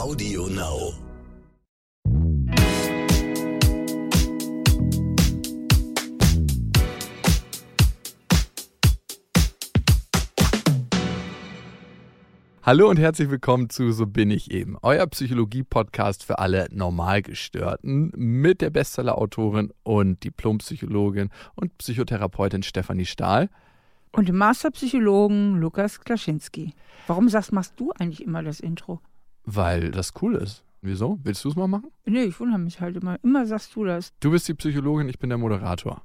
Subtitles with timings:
[0.00, 0.94] Audio Now.
[12.62, 18.62] Hallo und herzlich willkommen zu So bin ich eben, euer Psychologie-Podcast für alle Normalgestörten mit
[18.62, 23.50] der Bestseller-Autorin und Diplompsychologin und Psychotherapeutin Stefanie Stahl.
[24.12, 26.72] Und dem Masterpsychologen Lukas Klaschinski.
[27.06, 29.02] Warum sagst, machst du eigentlich immer das Intro?
[29.44, 30.64] Weil das cool ist.
[30.82, 31.18] Wieso?
[31.22, 31.90] Willst du es mal machen?
[32.06, 33.18] Nee, ich wundere mich halt immer.
[33.22, 34.12] Immer sagst du das.
[34.20, 36.02] Du bist die Psychologin, ich bin der Moderator.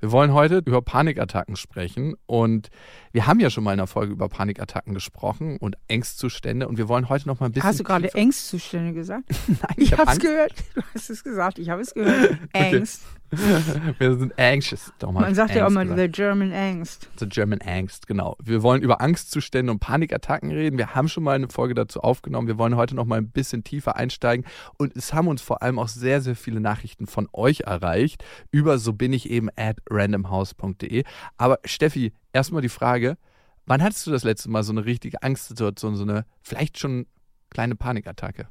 [0.00, 2.68] Wir wollen heute über Panikattacken sprechen und
[3.10, 6.88] wir haben ja schon mal in einer Folge über Panikattacken gesprochen und Ängstzustände und wir
[6.88, 7.68] wollen heute noch mal ein bisschen.
[7.68, 9.24] Hast du gerade Ängstzustände gesagt?
[9.48, 10.20] Nein, Ich hab hab's Angst.
[10.22, 10.54] gehört.
[10.76, 11.58] Du hast es gesagt.
[11.58, 12.38] Ich habe es gehört.
[12.52, 13.02] Angst.
[13.98, 14.92] Wir sind anxious.
[14.98, 16.00] Doch mal Man sagt ja auch Angst mal gesagt.
[16.00, 17.10] the German Angst.
[17.18, 18.36] The German Angst, genau.
[18.42, 20.78] Wir wollen über Angstzustände und Panikattacken reden.
[20.78, 22.48] Wir haben schon mal eine Folge dazu aufgenommen.
[22.48, 24.46] Wir wollen heute noch mal ein bisschen tiefer einsteigen.
[24.78, 28.78] Und es haben uns vor allem auch sehr, sehr viele Nachrichten von euch erreicht über
[28.78, 31.04] so bin ich eben at randomhouse.de.
[31.36, 33.18] Aber Steffi, erstmal die Frage,
[33.66, 37.06] wann hattest du das letzte Mal so eine richtige Angstsituation, so eine vielleicht schon
[37.50, 38.48] kleine Panikattacke?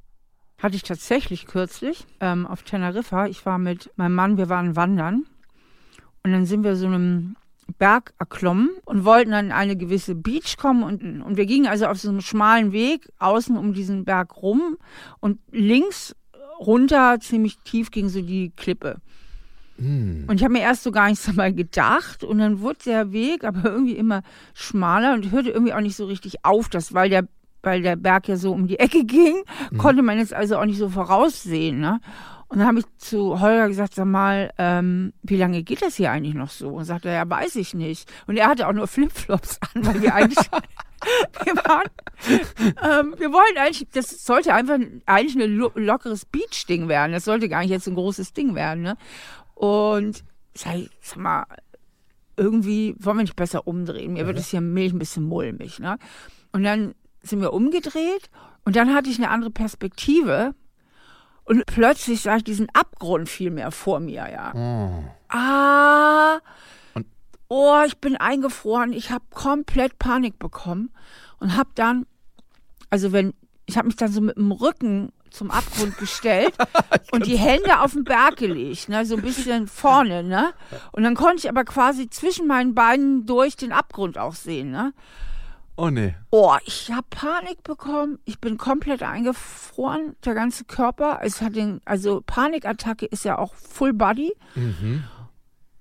[0.62, 3.28] Hatte ich tatsächlich kürzlich ähm, auf Teneriffa.
[3.28, 5.26] Ich war mit meinem Mann, wir waren wandern.
[6.24, 7.36] Und dann sind wir so einem
[7.78, 10.84] Berg erklommen und wollten dann in eine gewisse Beach kommen.
[10.84, 14.78] Und, und wir gingen also auf so einem schmalen Weg außen um diesen Berg rum.
[15.20, 16.16] Und links
[16.60, 18.98] runter, ziemlich tief, ging so die Klippe.
[19.78, 20.26] Hm.
[20.28, 22.24] Und ich habe mir erst so gar nichts dabei gedacht.
[22.24, 24.22] Und dann wurde der Weg aber irgendwie immer
[24.54, 26.70] schmaler und hörte irgendwie auch nicht so richtig auf.
[26.70, 27.28] Das, weil der,
[27.64, 29.44] weil der Berg ja so um die Ecke ging,
[29.78, 31.80] konnte man jetzt also auch nicht so voraussehen.
[31.80, 32.00] Ne?
[32.50, 36.12] Und dann habe ich zu Holger gesagt, sag mal, ähm, wie lange geht das hier
[36.12, 36.70] eigentlich noch so?
[36.70, 38.10] Und sagte er, ja, weiß ich nicht.
[38.26, 40.38] Und er hatte auch nur Flipflops an, weil wir eigentlich,
[41.44, 41.90] wir waren,
[42.30, 47.12] ähm, wir wollten eigentlich, das sollte einfach eigentlich ein lo lockeres Beach-Ding werden.
[47.12, 48.82] Das sollte gar nicht jetzt ein großes Ding werden.
[48.82, 48.98] Ne?
[49.54, 51.46] Und sag, ich, sag mal,
[52.38, 54.14] irgendwie wollen wir nicht besser umdrehen.
[54.14, 55.80] Mir wird es hier Milch ein bisschen mulmig.
[55.80, 55.98] Ne?
[56.54, 58.30] Und dann sind wir umgedreht
[58.66, 60.54] und dann hatte ich eine andere Perspektive.
[61.44, 64.52] Und plötzlich sah ich diesen Abgrund viel mehr vor mir, ja.
[64.54, 65.04] Oh.
[65.30, 66.40] Ah,
[66.94, 67.06] Und-
[67.48, 68.92] oh, ich bin eingefroren.
[68.92, 70.92] Ich habe komplett Panik bekommen
[71.40, 72.06] und habe dann,
[72.90, 73.34] also wenn,
[73.66, 76.54] ich habe mich dann so mit dem Rücken zum Abgrund gestellt
[77.12, 80.52] und die Hände auf den Berg gelegt, ne, so ein bisschen vorne, ne.
[80.92, 84.94] Und dann konnte ich aber quasi zwischen meinen Beinen durch den Abgrund auch sehen, ne.
[85.78, 86.16] Oh nee.
[86.32, 88.18] Oh, ich habe Panik bekommen.
[88.26, 91.20] Ich bin komplett eingefroren, der ganze Körper.
[91.22, 94.34] Es hat den, also Panikattacke ist ja auch Full Body.
[94.56, 95.04] Mhm.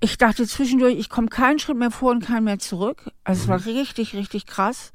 [0.00, 3.10] Ich dachte zwischendurch, ich komme keinen Schritt mehr vor und keinen mehr zurück.
[3.24, 4.92] Also es war richtig, richtig krass.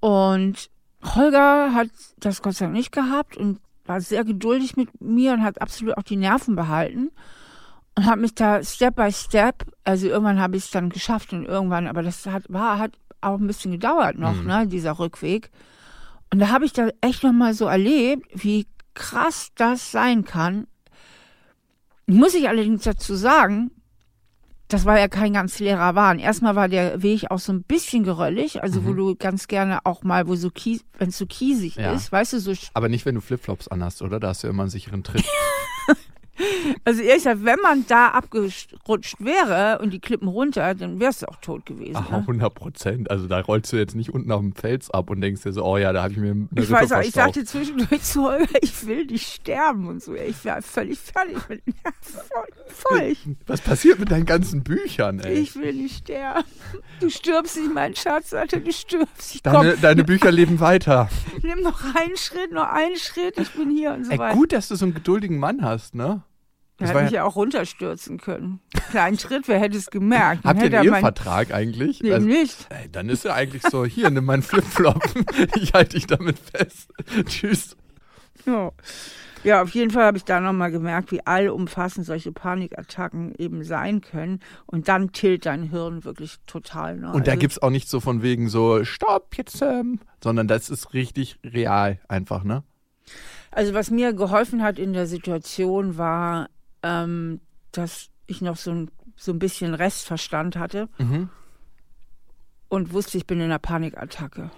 [0.00, 0.68] Und
[1.04, 5.44] Holger hat das Gott sei Dank nicht gehabt und war sehr geduldig mit mir und
[5.44, 7.12] hat absolut auch die Nerven behalten.
[7.94, 11.46] Und hat mich da Step by Step, also irgendwann habe ich es dann geschafft und
[11.46, 12.92] irgendwann, aber das hat, war, hat
[13.26, 15.50] auch ein bisschen gedauert noch, ne, dieser Rückweg.
[16.32, 20.66] Und da habe ich da echt nochmal so erlebt, wie krass das sein kann.
[22.06, 23.70] Muss ich allerdings dazu sagen,
[24.68, 26.18] das war ja kein ganz leerer Wahn.
[26.18, 30.02] Erstmal war der Weg auch so ein bisschen geröllig, also wo du ganz gerne auch
[30.02, 31.92] mal, wo so kies, wenn es so kiesig Ja.
[31.92, 34.18] ist, weißt du, so Aber nicht, wenn du Flipflops anhast, oder?
[34.18, 35.24] Da hast du immer einen sicheren Tritt.
[36.84, 41.28] Also ehrlich gesagt, wenn man da abgerutscht wäre und die Klippen runter, dann wärst du
[41.28, 41.96] auch tot gewesen.
[41.96, 42.18] Ach, ne?
[42.18, 43.10] 100 Prozent.
[43.10, 45.64] Also da rollst du jetzt nicht unten auf dem Fels ab und denkst dir so,
[45.64, 48.22] oh ja, da habe ich mir eine Ich Rippe weiß auch, ich sagte zwischendurch zu
[48.30, 50.14] Holger, ich will nicht sterben und so.
[50.14, 51.62] Ich war völlig fertig mit
[52.00, 53.16] voll, voll.
[53.46, 55.34] Was passiert mit deinen ganzen Büchern, ey?
[55.34, 56.44] Ich will nicht sterben.
[57.00, 59.34] Du stirbst nicht, mein Schatz, Alter, du stirbst.
[59.34, 61.08] Ich deine, komm, deine Bücher leben weiter.
[61.42, 64.34] nimm noch einen Schritt, noch einen Schritt, ich bin hier und so weiter.
[64.34, 66.22] gut, dass du so einen geduldigen Mann hast, ne?
[66.78, 68.60] Das hätte mich ja- auch runterstürzen können.
[68.90, 70.44] Kleinen Schritt, wer hätte es gemerkt?
[70.44, 72.02] Habt ihr einen er mein- eigentlich?
[72.02, 72.66] Nee, Also, nicht.
[72.68, 75.02] ey, dann ist ja eigentlich so, hier, nimm meinen Flipflop.
[75.56, 76.90] ich halte dich damit fest.
[77.26, 77.76] Tschüss.
[78.44, 78.70] Ja.
[79.42, 84.02] ja, auf jeden Fall habe ich da nochmal gemerkt, wie allumfassend solche Panikattacken eben sein
[84.02, 84.40] können.
[84.66, 86.96] Und dann tillt dein Hirn wirklich total.
[86.98, 87.10] Ne?
[87.12, 90.68] Und da Also, gibt's auch nicht so von wegen so, stopp, jetzt, ähm, sondern das
[90.70, 92.62] ist richtig real einfach, ne?
[93.50, 96.48] Also was mir geholfen hat in der Situation war,
[96.82, 97.40] ähm,
[97.72, 101.28] dass ich noch so ein, so ein bisschen Restverstand hatte Mhm.
[102.68, 104.50] und wusste, ich bin in einer Panikattacke.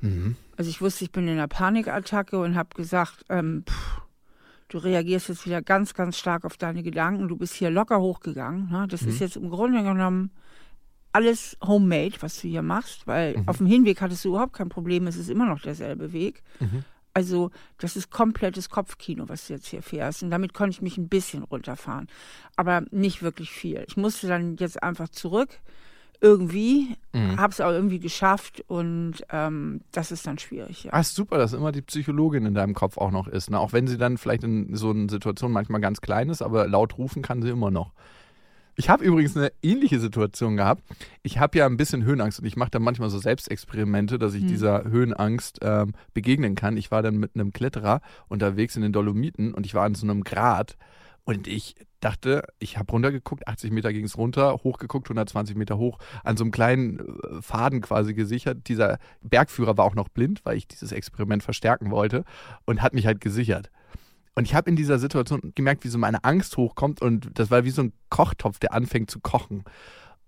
[0.00, 0.36] Mhm.
[0.56, 4.00] Also ich wusste, ich bin in einer Panikattacke und habe gesagt, ähm, pff,
[4.68, 7.28] du reagierst jetzt wieder ganz, ganz stark auf deine Gedanken.
[7.28, 8.70] Du bist hier locker hochgegangen.
[8.70, 8.86] Ne?
[8.88, 10.30] Das ist jetzt im Grunde genommen
[11.12, 15.06] alles homemade, was du hier machst, weil auf dem Hinweg hattest du überhaupt kein Problem.
[15.06, 16.42] Es ist immer noch derselbe Weg.
[17.14, 20.22] Also das ist komplettes Kopfkino, was du jetzt hier fährst.
[20.22, 22.08] Und damit konnte ich mich ein bisschen runterfahren,
[22.56, 23.84] aber nicht wirklich viel.
[23.88, 25.60] Ich musste dann jetzt einfach zurück
[26.20, 27.38] irgendwie, mhm.
[27.38, 30.84] habe es auch irgendwie geschafft und ähm, das ist dann schwierig.
[30.84, 30.94] Ja.
[30.94, 33.50] Ah, ist super, dass immer die Psychologin in deinem Kopf auch noch ist.
[33.50, 33.60] Ne?
[33.60, 36.96] Auch wenn sie dann vielleicht in so einer Situation manchmal ganz klein ist, aber laut
[36.96, 37.92] rufen kann sie immer noch.
[38.76, 40.82] Ich habe übrigens eine ähnliche Situation gehabt.
[41.22, 44.42] Ich habe ja ein bisschen Höhenangst und ich mache dann manchmal so Selbstexperimente, dass ich
[44.42, 44.48] hm.
[44.48, 46.76] dieser Höhenangst ähm, begegnen kann.
[46.76, 50.06] Ich war dann mit einem Kletterer unterwegs in den Dolomiten und ich war an so
[50.06, 50.76] einem Grat
[51.24, 55.98] und ich dachte, ich habe runtergeguckt, 80 Meter ging es runter, hochgeguckt, 120 Meter hoch,
[56.22, 58.68] an so einem kleinen äh, Faden quasi gesichert.
[58.68, 62.24] Dieser Bergführer war auch noch blind, weil ich dieses Experiment verstärken wollte
[62.66, 63.70] und hat mich halt gesichert.
[64.34, 67.64] Und ich habe in dieser Situation gemerkt, wie so meine Angst hochkommt und das war
[67.64, 69.64] wie so ein Kochtopf, der anfängt zu kochen.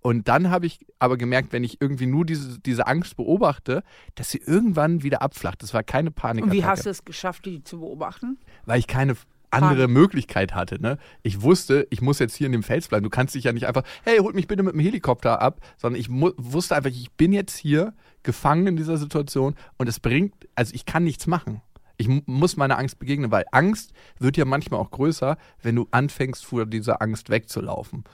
[0.01, 3.83] Und dann habe ich aber gemerkt, wenn ich irgendwie nur diese, diese Angst beobachte,
[4.15, 5.63] dass sie irgendwann wieder abflacht.
[5.65, 6.45] Das war keine Panik.
[6.45, 8.39] Und wie hast du es geschafft, die zu beobachten?
[8.67, 9.17] Weil ich keine
[9.51, 10.81] andere Möglichkeit hatte.
[10.81, 10.99] Ne?
[11.23, 13.05] Ich wusste, ich muss jetzt hier in dem Fels bleiben.
[13.05, 16.01] Du kannst dich ja nicht einfach, hey, holt mich bitte mit dem Helikopter ab, sondern
[16.01, 17.93] ich wusste einfach, ich bin jetzt hier
[18.23, 21.63] gefangen in dieser Situation und es bringt, also ich kann nichts machen.
[21.99, 26.45] Ich muss meiner Angst begegnen, weil Angst wird ja manchmal auch größer, wenn du anfängst,
[26.45, 28.05] vor dieser Angst wegzulaufen.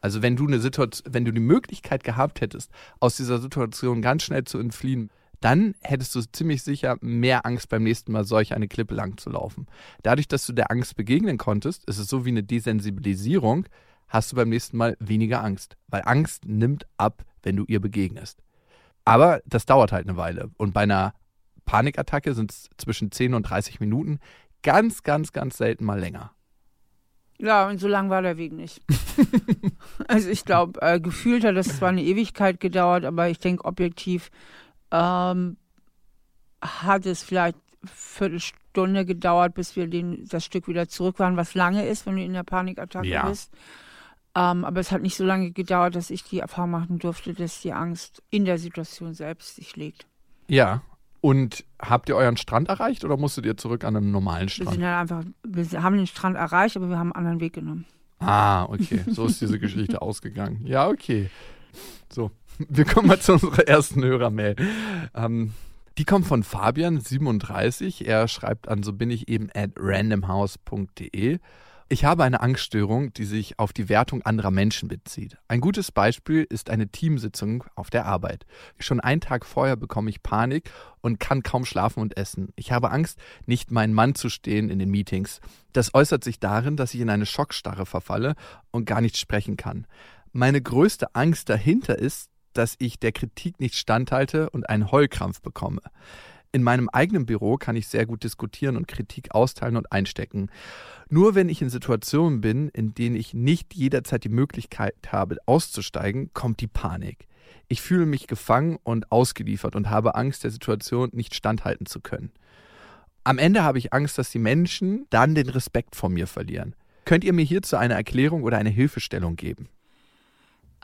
[0.00, 2.70] Also wenn du eine Situation, wenn du die Möglichkeit gehabt hättest,
[3.00, 5.10] aus dieser Situation ganz schnell zu entfliehen,
[5.40, 9.30] dann hättest du ziemlich sicher mehr Angst beim nächsten Mal solch eine Klippe lang zu
[9.30, 9.66] laufen.
[10.02, 13.66] Dadurch, dass du der Angst begegnen konntest, ist es so wie eine Desensibilisierung,
[14.08, 18.42] hast du beim nächsten Mal weniger Angst, weil Angst nimmt ab, wenn du ihr begegnest.
[19.04, 21.14] Aber das dauert halt eine Weile und bei einer
[21.70, 24.18] Panikattacke sind es zwischen 10 und 30 Minuten.
[24.64, 26.32] Ganz, ganz, ganz selten mal länger.
[27.38, 28.82] Ja, und so lang war der Weg nicht.
[30.08, 34.32] also ich glaube, äh, gefühlt hat das zwar eine Ewigkeit gedauert, aber ich denke objektiv
[34.90, 35.58] ähm,
[36.60, 41.54] hat es vielleicht eine Viertelstunde gedauert, bis wir den, das Stück wieder zurück waren, was
[41.54, 43.28] lange ist, wenn du in der Panikattacke ja.
[43.28, 43.52] bist.
[44.34, 47.60] Ähm, aber es hat nicht so lange gedauert, dass ich die Erfahrung machen durfte, dass
[47.60, 50.08] die Angst in der Situation selbst sich legt.
[50.48, 50.82] Ja,
[51.20, 54.70] und habt ihr euren Strand erreicht oder musstet ihr zurück an einen normalen Strand?
[54.70, 57.54] Wir, sind ja einfach, wir haben den Strand erreicht, aber wir haben einen anderen Weg
[57.54, 57.86] genommen.
[58.18, 59.00] Ah, okay.
[59.10, 60.60] So ist diese Geschichte ausgegangen.
[60.64, 61.30] Ja, okay.
[62.10, 64.56] So, wir kommen mal zu unserer ersten Hörermail.
[65.14, 65.52] Ähm,
[65.98, 68.04] die kommt von Fabian37.
[68.04, 71.38] Er schreibt an, so bin ich eben at randomhouse.de.
[71.92, 75.38] Ich habe eine Angststörung, die sich auf die Wertung anderer Menschen bezieht.
[75.48, 78.46] Ein gutes Beispiel ist eine Teamsitzung auf der Arbeit.
[78.78, 80.70] Schon einen Tag vorher bekomme ich Panik
[81.00, 82.52] und kann kaum schlafen und essen.
[82.54, 85.40] Ich habe Angst, nicht mein Mann zu stehen in den Meetings.
[85.72, 88.36] Das äußert sich darin, dass ich in eine Schockstarre verfalle
[88.70, 89.88] und gar nicht sprechen kann.
[90.30, 95.80] Meine größte Angst dahinter ist, dass ich der Kritik nicht standhalte und einen Heulkrampf bekomme.
[96.52, 100.50] In meinem eigenen Büro kann ich sehr gut diskutieren und Kritik austeilen und einstecken.
[101.08, 106.30] Nur wenn ich in Situationen bin, in denen ich nicht jederzeit die Möglichkeit habe, auszusteigen,
[106.34, 107.28] kommt die Panik.
[107.68, 112.32] Ich fühle mich gefangen und ausgeliefert und habe Angst, der Situation nicht standhalten zu können.
[113.22, 116.74] Am Ende habe ich Angst, dass die Menschen dann den Respekt vor mir verlieren.
[117.04, 119.68] Könnt ihr mir hierzu eine Erklärung oder eine Hilfestellung geben?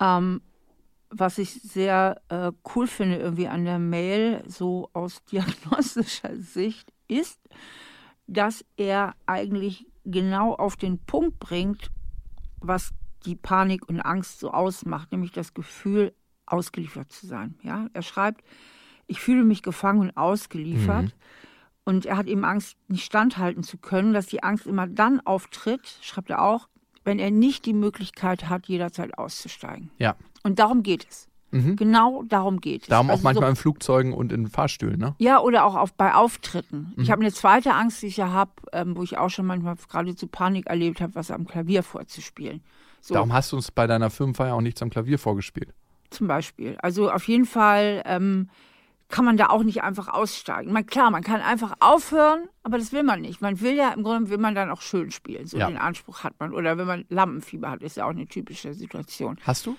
[0.00, 0.42] Ähm,
[1.10, 7.38] was ich sehr äh, cool finde irgendwie an der Mail, so aus diagnostischer Sicht, ist,
[8.26, 11.90] dass er eigentlich genau auf den Punkt bringt,
[12.60, 12.92] was
[13.24, 16.12] die Panik und Angst so ausmacht, nämlich das Gefühl,
[16.46, 17.56] ausgeliefert zu sein.
[17.62, 17.88] Ja?
[17.92, 18.42] Er schreibt,
[19.06, 21.06] ich fühle mich gefangen und ausgeliefert.
[21.06, 21.12] Mhm.
[21.84, 25.98] Und er hat eben Angst, nicht standhalten zu können, dass die Angst immer dann auftritt,
[26.02, 26.68] schreibt er auch,
[27.04, 29.90] wenn er nicht die Möglichkeit hat, jederzeit auszusteigen.
[29.98, 30.16] Ja.
[30.46, 31.28] Und darum geht es.
[31.50, 31.74] Mhm.
[31.74, 32.88] Genau darum geht es.
[32.88, 35.16] Darum also auch manchmal so, in Flugzeugen und in Fahrstühlen, ne?
[35.18, 36.92] Ja, oder auch auf, bei Auftritten.
[36.94, 37.02] Mhm.
[37.02, 39.74] Ich habe eine zweite Angst, die ich ja habe, ähm, wo ich auch schon manchmal
[39.74, 42.62] geradezu Panik erlebt habe, was am Klavier vorzuspielen.
[43.00, 43.14] So.
[43.14, 45.74] Darum hast du uns bei deiner Firmenfeier auch nichts am Klavier vorgespielt.
[46.10, 46.76] Zum Beispiel.
[46.80, 48.48] Also auf jeden Fall ähm,
[49.08, 50.72] kann man da auch nicht einfach aussteigen.
[50.72, 53.40] Man, klar, man kann einfach aufhören, aber das will man nicht.
[53.40, 55.48] Man will ja, im Grunde will man dann auch schön spielen.
[55.48, 55.66] So ja.
[55.66, 56.54] den Anspruch hat man.
[56.54, 59.38] Oder wenn man Lampenfieber hat, ist ja auch eine typische Situation.
[59.42, 59.76] Hast du?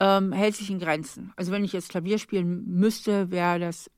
[0.00, 1.32] Ähm, hält sich in Grenzen.
[1.36, 3.90] Also wenn ich jetzt Klavier spielen müsste, wäre das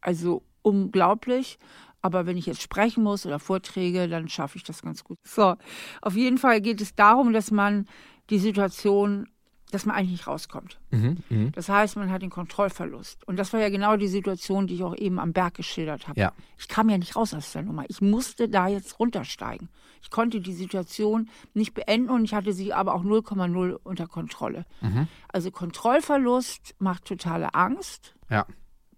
[0.00, 1.58] also unglaublich.
[2.02, 5.18] Aber wenn ich jetzt sprechen muss oder Vorträge, dann schaffe ich das ganz gut.
[5.24, 5.56] So,
[6.02, 7.88] auf jeden Fall geht es darum, dass man
[8.28, 9.26] die Situation
[9.74, 10.78] dass man eigentlich nicht rauskommt.
[10.90, 11.50] Mhm, mh.
[11.52, 13.26] Das heißt, man hat den Kontrollverlust.
[13.26, 16.20] Und das war ja genau die Situation, die ich auch eben am Berg geschildert habe.
[16.20, 16.32] Ja.
[16.58, 17.84] Ich kam ja nicht raus aus der Nummer.
[17.88, 19.68] Ich musste da jetzt runtersteigen.
[20.00, 24.64] Ich konnte die Situation nicht beenden und ich hatte sie aber auch 0,0 unter Kontrolle.
[24.80, 25.08] Mhm.
[25.28, 28.14] Also Kontrollverlust macht totale Angst.
[28.30, 28.46] Ja.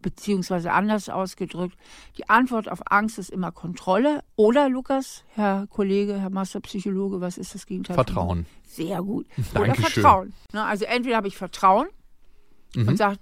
[0.07, 1.77] Beziehungsweise anders ausgedrückt,
[2.17, 4.23] die Antwort auf Angst ist immer Kontrolle.
[4.37, 7.95] Oder, Lukas, Herr Kollege, Herr Masterpsychologe, was ist das Gegenteil?
[7.95, 8.47] Vertrauen.
[8.65, 9.27] Sehr gut.
[9.57, 10.03] Oder Dankeschön.
[10.03, 10.33] Vertrauen.
[10.53, 11.89] Ne, also entweder habe ich Vertrauen
[12.77, 12.89] Mhm.
[12.89, 13.19] und sage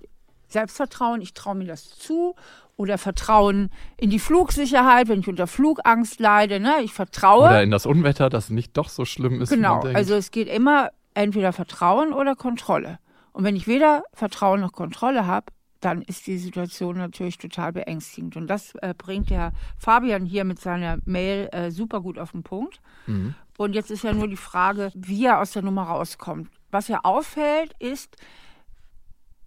[0.48, 2.34] Selbstvertrauen, ich traue mir das zu.
[2.76, 6.58] Oder Vertrauen in die Flugsicherheit, wenn ich unter Flugangst leide.
[6.60, 6.74] Ne?
[6.82, 7.44] Ich vertraue.
[7.48, 9.50] Oder in das Unwetter, das nicht doch so schlimm ist.
[9.52, 12.98] wie Genau, also es geht immer entweder Vertrauen oder Kontrolle.
[13.32, 15.46] Und wenn ich weder Vertrauen noch Kontrolle habe,
[15.84, 18.36] dann ist die Situation natürlich total beängstigend.
[18.36, 22.42] Und das äh, bringt der Fabian hier mit seiner Mail äh, super gut auf den
[22.42, 22.80] Punkt.
[23.06, 23.34] Mhm.
[23.56, 26.50] Und jetzt ist ja nur die Frage, wie er aus der Nummer rauskommt.
[26.70, 28.16] Was ja auffällt, ist,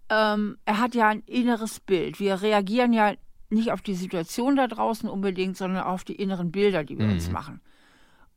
[0.09, 2.19] ähm, er hat ja ein inneres Bild.
[2.19, 3.13] Wir reagieren ja
[3.49, 7.27] nicht auf die Situation da draußen unbedingt, sondern auf die inneren Bilder, die wir uns
[7.27, 7.33] Mhm.
[7.33, 7.61] machen.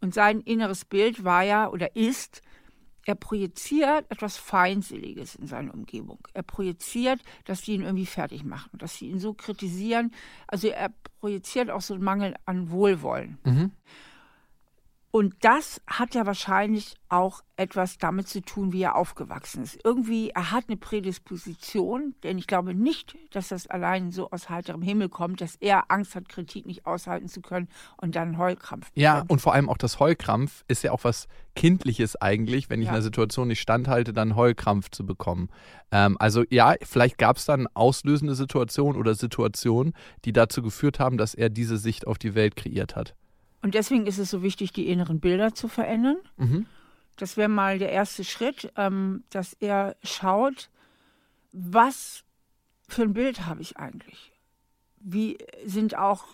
[0.00, 2.42] Und sein inneres Bild war ja oder ist,
[3.06, 6.18] er projiziert etwas Feindseliges in seine Umgebung.
[6.34, 10.12] Er projiziert, dass die ihn irgendwie fertig machen, dass sie ihn so kritisieren.
[10.46, 13.38] Also er projiziert auch so einen Mangel an Wohlwollen.
[13.44, 13.70] Mhm.
[15.12, 19.78] Und das hat ja wahrscheinlich auch etwas damit zu tun, wie er aufgewachsen ist.
[19.84, 24.82] Irgendwie, er hat eine Prädisposition, denn ich glaube nicht, dass das allein so aus heiterem
[24.82, 28.88] Himmel kommt, dass er Angst hat, Kritik nicht aushalten zu können und dann einen Heulkrampf
[28.94, 29.30] Ja, bekommt.
[29.32, 31.26] und vor allem auch das Heulkrampf ist ja auch was
[31.56, 32.92] Kindliches eigentlich, wenn ich Ja.
[32.92, 35.48] in einer Situation nicht standhalte, dann Heulkrampf zu bekommen.
[35.90, 39.92] Ähm, also ja, vielleicht gab es dann auslösende Situationen oder Situationen,
[40.24, 43.14] die dazu geführt haben, dass er diese Sicht auf die Welt kreiert hat.
[43.62, 46.16] Und deswegen ist es so wichtig, die inneren Bilder zu verändern.
[46.36, 46.66] Mhm.
[47.16, 50.70] Das wäre mal der erste Schritt, ähm, dass er schaut,
[51.52, 52.24] was
[52.88, 54.32] für ein Bild habe ich eigentlich?
[54.98, 56.24] Wie sind auch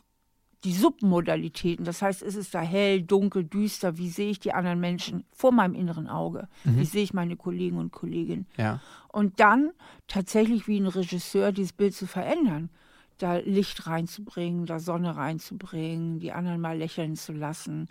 [0.65, 1.85] die Submodalitäten?
[1.85, 3.99] Das heißt, ist es da hell, dunkel, düster?
[3.99, 6.49] Wie sehe ich die anderen Menschen vor meinem inneren Auge?
[6.65, 8.47] Wie sehe ich meine Kollegen und Kolleginnen?
[8.57, 8.81] Ja.
[9.09, 9.73] Und dann
[10.09, 12.71] tatsächlich wie ein Regisseur dieses Bild zu verändern.
[13.19, 17.89] Da Licht reinzubringen, da Sonne reinzubringen, die anderen mal lächeln zu lassen,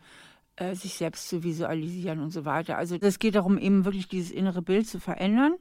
[0.55, 2.77] äh, sich selbst zu visualisieren und so weiter.
[2.77, 5.55] Also es geht darum, eben wirklich dieses innere Bild zu verändern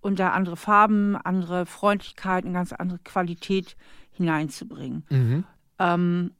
[0.00, 3.76] und da andere Farben, andere Freundlichkeit, eine ganz andere Qualität
[4.12, 5.04] hineinzubringen.
[5.10, 5.44] Mhm.
[5.78, 6.30] Ähm,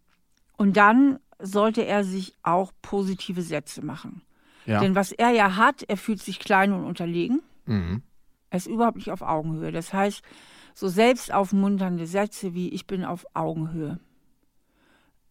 [0.56, 4.22] und dann sollte er sich auch positive Sätze machen.
[4.66, 4.80] Ja.
[4.80, 7.42] Denn was er ja hat, er fühlt sich klein und unterlegen.
[7.66, 8.02] Mhm.
[8.50, 9.72] Er ist überhaupt nicht auf Augenhöhe.
[9.72, 10.22] Das heißt,
[10.74, 13.98] so selbstaufmunternde Sätze wie ich bin auf Augenhöhe.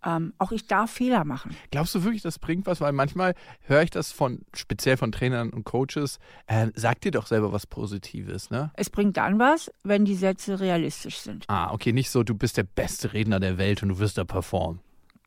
[0.05, 1.55] Ähm, auch ich darf Fehler machen.
[1.71, 2.81] Glaubst du wirklich, das bringt was?
[2.81, 7.25] Weil manchmal höre ich das von, speziell von Trainern und Coaches, äh, sag dir doch
[7.25, 8.71] selber was Positives, ne?
[8.75, 11.45] Es bringt dann was, wenn die Sätze realistisch sind.
[11.47, 14.25] Ah, okay, nicht so, du bist der beste Redner der Welt und du wirst da
[14.25, 14.81] performen.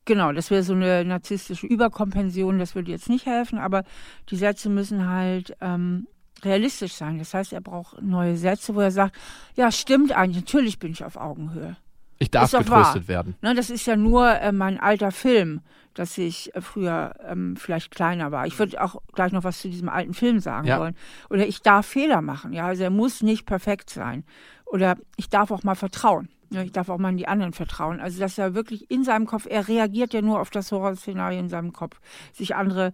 [0.05, 3.83] Genau, das wäre so eine narzisstische Überkompension, das würde jetzt nicht helfen, aber
[4.29, 6.07] die Sätze müssen halt ähm,
[6.43, 7.19] realistisch sein.
[7.19, 9.15] Das heißt, er braucht neue Sätze, wo er sagt,
[9.55, 11.75] ja, stimmt eigentlich, natürlich bin ich auf Augenhöhe.
[12.19, 12.69] Ich darf getröstet
[13.03, 13.07] wahr.
[13.07, 13.35] werden.
[13.41, 15.61] Ne, das ist ja nur äh, mein alter Film,
[15.93, 18.47] dass ich äh, früher ähm, vielleicht kleiner war.
[18.47, 20.79] Ich würde auch gleich noch was zu diesem alten Film sagen Ja.
[20.79, 20.95] wollen.
[21.29, 22.53] Oder ich darf Fehler machen.
[22.53, 24.23] Ja, also er muss nicht perfekt sein.
[24.65, 26.29] Oder ich darf auch mal vertrauen.
[26.49, 27.99] Ja, ich darf auch mal an die anderen vertrauen.
[27.99, 31.49] Also dass er wirklich in seinem Kopf, er reagiert ja nur auf das Horrorszenario in
[31.49, 31.99] seinem Kopf,
[32.33, 32.93] sich andere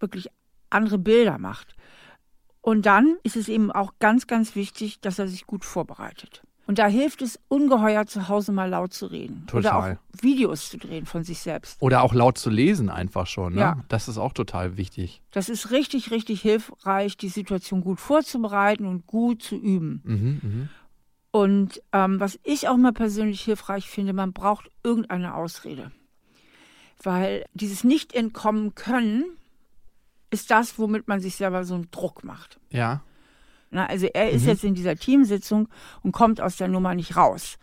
[0.00, 0.28] wirklich
[0.70, 1.74] andere Bilder macht.
[2.68, 6.42] Und dann ist es eben auch ganz, ganz wichtig, dass er sich gut vorbereitet.
[6.66, 9.46] Und da hilft es ungeheuer, zu Hause mal laut zu reden.
[9.54, 9.92] Oder Total.
[9.94, 11.80] auch Videos zu drehen von sich selbst.
[11.80, 13.60] Oder auch laut zu lesen einfach schon, ne?
[13.60, 13.84] Ja.
[13.88, 15.22] Das ist auch total wichtig.
[15.30, 20.02] Das ist richtig, richtig hilfreich, die Situation gut vorzubereiten und gut zu üben.
[20.04, 20.68] Mhm, mhm.
[21.30, 25.90] Und ähm, was ich auch mal persönlich hilfreich finde, man braucht irgendeine Ausrede.
[27.02, 29.37] Weil dieses Nicht-Entkommen können
[30.30, 32.58] ist das, womit man sich selber so einen Druck macht.
[32.70, 33.02] Ja.
[33.70, 34.48] Na, also er ist Mhm.
[34.48, 35.68] jetzt in dieser Teamsitzung
[36.02, 37.58] und kommt aus der Nummer nicht raus.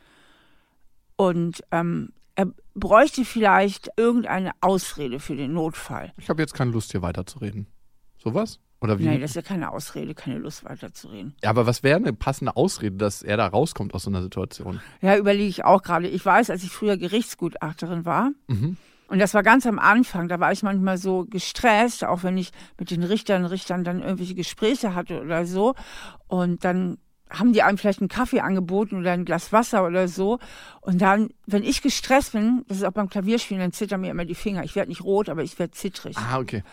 [1.16, 6.14] Und ähm, er bräuchte vielleicht irgendeine Ausrede für den Notfall.
[6.18, 7.68] Ich habe jetzt keine Lust, hier weiterzureden.
[8.18, 8.60] Sowas?
[8.82, 9.06] Oder wie?
[9.06, 11.34] Nein, das ist ja keine Ausrede, keine Lust weiterzureden.
[11.42, 14.82] ja, aber was wäre eine passende Ausrede, dass er da rauskommt aus so einer Situation?
[15.02, 16.08] Ja, überlege ich auch gerade.
[16.10, 18.76] Ich weiß, als ich früher Gerichtsgutachterin war, Mhm.
[19.08, 22.52] Und das war ganz am Anfang, da war ich manchmal so gestresst, auch wenn ich
[22.80, 25.76] mit den Richtern, Richtern dann irgendwelche Gespräche hatte oder so.
[26.28, 26.98] Und dann
[27.30, 30.40] haben die einem vielleicht einen Kaffee angeboten oder ein Glas Wasser oder so.
[30.82, 34.26] Und dann, wenn ich gestresst bin, das ist auch beim Klavierspielen, dann zittern mir immer
[34.26, 34.64] die Finger.
[34.64, 36.18] Ich werde nicht rot, aber ich werde zittrig.
[36.18, 36.64] Ah, okay.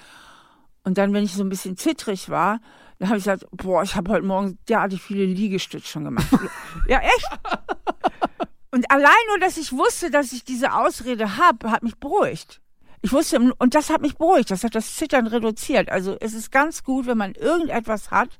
[0.85, 2.61] Und dann, wenn ich so ein bisschen zittrig war,
[2.99, 6.27] dann habe ich gesagt, boah, ich habe heute Morgen derartig viele Liegestütze schon gemacht.
[6.89, 7.29] ja, echt?
[8.75, 12.61] Und allein nur, dass ich wusste, dass ich diese Ausrede habe, hat mich beruhigt.
[13.03, 15.91] Ich wusste, und das hat mich beruhigt, das hat das Zittern reduziert.
[15.91, 18.39] Also es ist ganz gut, wenn man irgendetwas hat,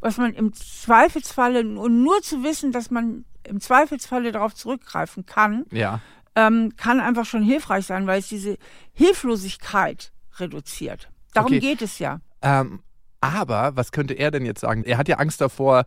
[0.00, 5.64] was man im Zweifelsfalle und nur zu wissen, dass man im Zweifelsfalle darauf zurückgreifen kann,
[5.70, 6.00] Ja.
[6.34, 8.58] ähm, kann einfach schon hilfreich sein, weil es diese
[8.92, 11.08] Hilflosigkeit reduziert.
[11.32, 11.60] Darum Okay.
[11.60, 12.20] geht es ja.
[12.42, 12.82] Ähm,
[13.20, 14.82] aber was könnte er denn jetzt sagen?
[14.84, 15.84] Er hat ja Angst davor,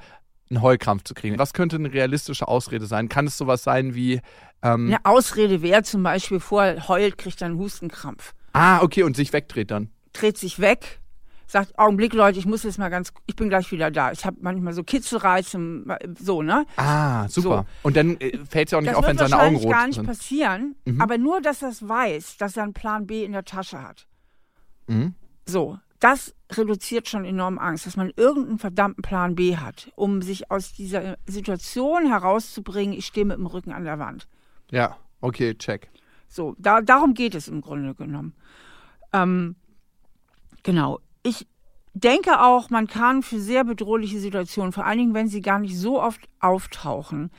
[0.49, 1.39] einen Heulkrampf zu kriegen.
[1.39, 3.09] Was könnte eine realistische Ausrede sein?
[3.09, 4.21] Kann es sowas sein wie,
[4.61, 8.33] ähm, Eine Ausrede wäre zum Beispiel, bevor er heult, kriegt er einen Hustenkrampf.
[8.53, 9.89] ah, okay, und sich wegdreht dann?
[10.13, 10.99] Dreht sich weg,
[11.47, 14.11] sagt, Augenblick, Leute, ich muss jetzt mal ganz, ich bin gleich wieder da.
[14.11, 15.57] Ich habe manchmal so Kitzelreize,
[16.19, 16.65] so, ne?
[16.77, 17.65] Ah, super.
[17.81, 19.71] Und dann äh, fällt es ja auch nicht Das auf, wird wenn seine Augen rot
[19.71, 20.05] gar nicht sind.
[20.05, 21.01] passieren, Mhm.
[21.01, 24.05] aber nur, dass er es weiß, dass er einen Plan B in der Tasche hat.
[24.87, 25.15] Mhm.
[25.45, 30.51] So, das reduziert schon enorm Angst, dass man irgendeinen verdammten Plan B hat, um sich
[30.51, 34.27] aus dieser Situation herauszubringen, ich stehe mit dem Rücken an der Wand.
[34.69, 35.89] Ja, okay, check.
[36.27, 38.33] So, da, darum geht es im Grunde genommen.
[39.13, 39.55] Ähm,
[40.63, 40.99] genau.
[41.21, 41.47] Ich
[41.93, 45.77] denke auch, man kann für sehr bedrohliche Situationen, vor allen Dingen, wenn sie gar nicht
[45.77, 47.31] so oft auftauchen,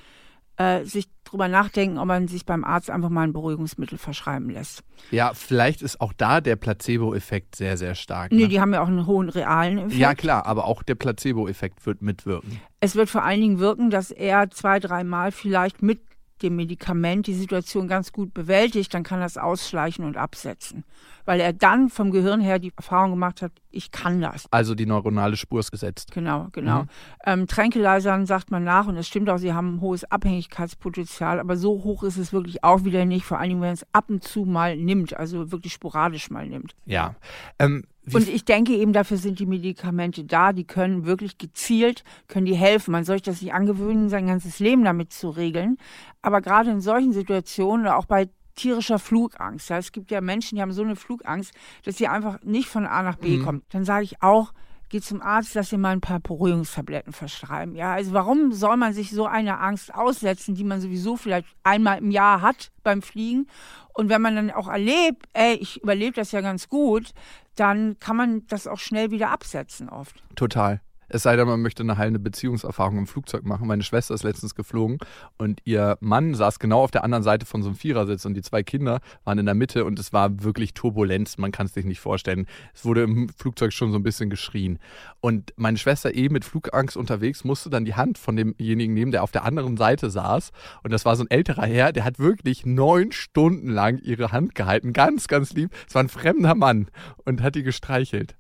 [0.57, 4.83] äh, sich drüber nachdenken, ob man sich beim Arzt einfach mal ein Beruhigungsmittel verschreiben lässt.
[5.11, 8.31] Ja, vielleicht ist auch da der Placebo-Effekt sehr, sehr stark.
[8.31, 8.49] Nee, ne?
[8.49, 9.95] die haben ja auch einen hohen realen Effekt.
[9.95, 12.61] ja, klar, aber auch der Placebo-Effekt wird mitwirken.
[12.81, 16.01] Es wird vor allen Dingen wirken, dass er zwei, dreimal vielleicht mit
[16.45, 20.85] dem Medikament die Situation ganz gut bewältigt, dann kann er es ausschleichen und absetzen.
[21.25, 24.47] Weil er dann vom Gehirn her die Erfahrung gemacht hat, ich kann das.
[24.51, 26.13] Also die neuronale Spur ist gesetzt.
[26.13, 26.83] Genau, genau.
[26.83, 26.89] Mhm.
[27.25, 31.57] Ähm, Tränkelasern sagt man nach und es stimmt auch, sie haben ein hohes Abhängigkeitspotenzial, aber
[31.57, 34.23] so hoch ist es wirklich auch wieder nicht, vor allen Dingen, wenn es ab und
[34.23, 36.75] zu mal nimmt, also wirklich sporadisch mal nimmt.
[36.85, 37.17] Ja.
[37.59, 42.05] Ähm, wie Und ich denke eben, dafür sind die Medikamente da, die können wirklich gezielt,
[42.29, 42.93] können die helfen.
[42.93, 45.79] Man soll sich das nicht angewöhnen, sein ganzes Leben damit zu regeln.
[46.23, 50.57] Aber gerade in solchen Situationen oder auch bei tierischer Flugangst, ja, es gibt ja Menschen,
[50.57, 51.53] die haben so eine Flugangst,
[51.85, 53.43] dass sie einfach nicht von A nach B Mhm.
[53.43, 53.63] kommen.
[53.71, 54.53] Dann sage ich auch,
[54.95, 57.75] geh zum Arzt, lass dir mal ein paar Beruhigungstabletten verschreiben.
[57.75, 61.99] Ja, also warum soll man sich so eine Angst aussetzen, die man sowieso vielleicht einmal
[61.99, 63.49] im Jahr hat beim Fliegen?
[63.93, 67.13] Und wenn man dann auch erlebt, ey, ich überlebe das ja ganz gut,
[67.57, 70.23] dann kann man das auch schnell wieder absetzen oft.
[70.37, 70.81] Total.
[71.15, 73.69] Es sei denn, man möchte eine heilende Beziehungserfahrung im Flugzeug machen.
[73.69, 74.99] Meine Schwester ist letztens geflogen
[75.39, 78.43] und ihr Mann saß genau auf der anderen Seite von so einem Vierersitz und die
[78.43, 81.39] zwei Kinder waren in der Mitte und es war wirklich Turbulenz.
[81.39, 82.47] Man kann es sich nicht vorstellen.
[82.75, 84.81] Es wurde im Flugzeug schon so ein bisschen geschrien.
[85.21, 89.23] Und meine Schwester eben mit Flugangst unterwegs musste dann die Hand von demjenigen nehmen, der
[89.23, 90.51] auf der anderen Seite saß.
[90.83, 94.57] Und das war so ein älterer Herr, der hat wirklich neun Stunden lang ihre Hand
[94.57, 94.93] gehalten.
[94.93, 95.71] Ganz, ganz lieb.
[95.87, 96.89] Es war ein fremder Mann
[97.25, 98.35] und hat die gestreichelt.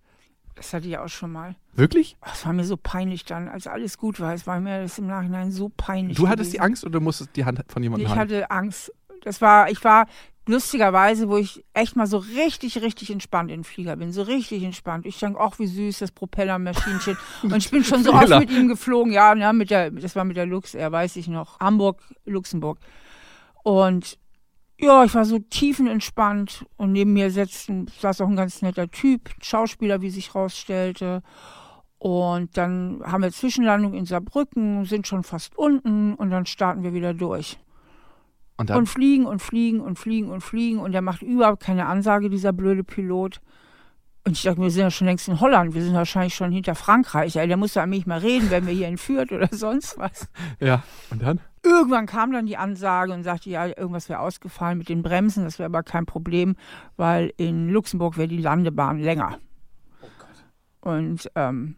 [0.54, 1.56] Das hatte ich auch schon mal.
[1.72, 2.16] Wirklich?
[2.32, 4.34] Es war mir so peinlich dann, als alles gut war.
[4.34, 6.16] Es war mir das im Nachhinein so peinlich.
[6.16, 6.66] Du hattest die gewesen.
[6.70, 8.20] Angst oder musstest die Hand von jemandem Ich haben?
[8.20, 8.92] hatte Angst.
[9.22, 10.06] Das war, ich war
[10.46, 14.12] lustigerweise, wo ich echt mal so richtig, richtig entspannt in den Flieger bin.
[14.12, 15.06] So richtig entspannt.
[15.06, 17.16] Ich denke, ach, wie süß, das Propellermaschinchen.
[17.42, 19.12] Und ich bin schon so oft mit ihm geflogen.
[19.12, 21.58] Ja, ja, mit der, das war mit der Lux Air, weiß ich noch.
[21.60, 22.78] Hamburg, Luxemburg.
[23.62, 24.18] Und
[24.78, 29.30] ja, ich war so tiefenentspannt und neben mir setzten, saß auch ein ganz netter Typ,
[29.40, 31.22] Schauspieler, wie sich rausstellte.
[31.98, 36.92] Und dann haben wir Zwischenlandung in Saarbrücken, sind schon fast unten und dann starten wir
[36.92, 37.58] wieder durch.
[38.56, 41.86] Und dann, Und fliegen und fliegen und fliegen und fliegen und er macht überhaupt keine
[41.86, 43.40] Ansage, dieser blöde Pilot.
[44.26, 46.74] Und ich dachte, wir sind ja schon längst in Holland, wir sind wahrscheinlich schon hinter
[46.74, 47.36] Frankreich.
[47.36, 50.28] Ey, der muss ja mich mal reden, wenn wir hier entführt oder sonst was.
[50.60, 51.40] ja, und dann?
[51.64, 55.58] Irgendwann kam dann die Ansage und sagte, ja, irgendwas wäre ausgefallen mit den Bremsen, das
[55.58, 56.56] wäre aber kein Problem,
[56.96, 59.38] weil in Luxemburg wäre die Landebahn länger.
[60.82, 61.76] Und ähm,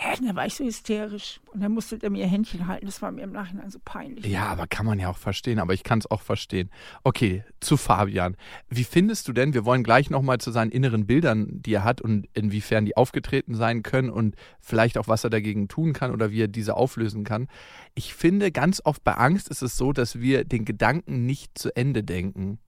[0.00, 1.40] äh, da war ich so hysterisch.
[1.52, 2.86] Und dann musste er mir Händchen halten.
[2.86, 4.24] Das war mir im Nachhinein so peinlich.
[4.26, 6.70] Ja, aber kann man ja auch verstehen, aber ich kann es auch verstehen.
[7.02, 8.36] Okay, zu Fabian.
[8.68, 12.00] Wie findest du denn, wir wollen gleich nochmal zu seinen inneren Bildern, die er hat
[12.00, 16.30] und inwiefern die aufgetreten sein können und vielleicht auch, was er dagegen tun kann oder
[16.30, 17.48] wie er diese auflösen kann.
[17.94, 21.74] Ich finde, ganz oft bei Angst ist es so, dass wir den Gedanken nicht zu
[21.74, 22.58] Ende denken.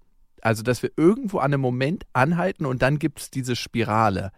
[0.43, 4.33] Also, dass wir irgendwo an einem Moment anhalten und dann gibt es diese Spirale.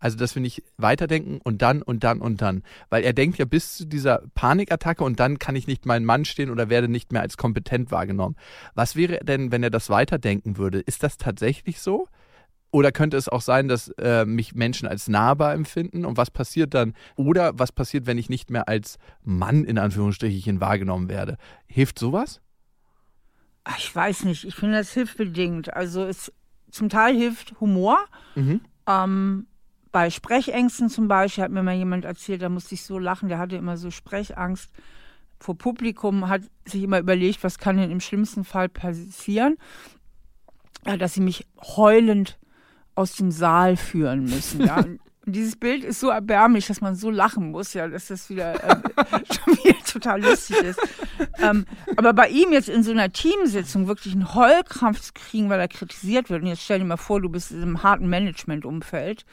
[0.00, 2.62] Also, dass wir nicht weiterdenken und dann und dann und dann.
[2.88, 6.24] Weil er denkt ja bis zu dieser Panikattacke und dann kann ich nicht mein Mann
[6.24, 8.36] stehen oder werde nicht mehr als kompetent wahrgenommen.
[8.74, 10.80] Was wäre denn, wenn er das weiterdenken würde?
[10.80, 12.08] Ist das tatsächlich so?
[12.72, 16.04] Oder könnte es auch sein, dass äh, mich Menschen als nahbar empfinden?
[16.04, 16.94] Und was passiert dann?
[17.16, 21.36] Oder was passiert, wenn ich nicht mehr als Mann in Anführungsstrichen wahrgenommen werde?
[21.66, 22.40] Hilft sowas?
[23.64, 25.74] Ach, Ich weiß nicht, ich finde das hilfbedingt.
[25.74, 26.32] Also es
[26.70, 27.98] zum Teil hilft Humor.
[28.36, 28.60] Mhm.
[28.86, 29.46] Ähm,
[29.92, 33.38] bei Sprechängsten zum Beispiel hat mir mal jemand erzählt, da musste ich so lachen, der
[33.38, 34.70] hatte immer so Sprechangst
[35.40, 39.56] vor Publikum, hat sich immer überlegt, was kann denn im schlimmsten Fall passieren,
[40.86, 42.38] ja, dass sie mich heulend
[42.94, 44.64] aus dem Saal führen müssen.
[44.64, 44.84] Ja.
[45.26, 48.76] Dieses Bild ist so erbärmlich, dass man so lachen muss, ja, dass das wieder, äh,
[49.34, 50.80] schon wieder total lustig ist.
[51.38, 55.60] ähm, aber bei ihm jetzt in so einer Teamsitzung wirklich einen Heulkrampf zu kriegen, weil
[55.60, 56.42] er kritisiert wird.
[56.42, 59.24] Und jetzt stell dir mal vor, du bist in einem harten Managementumfeld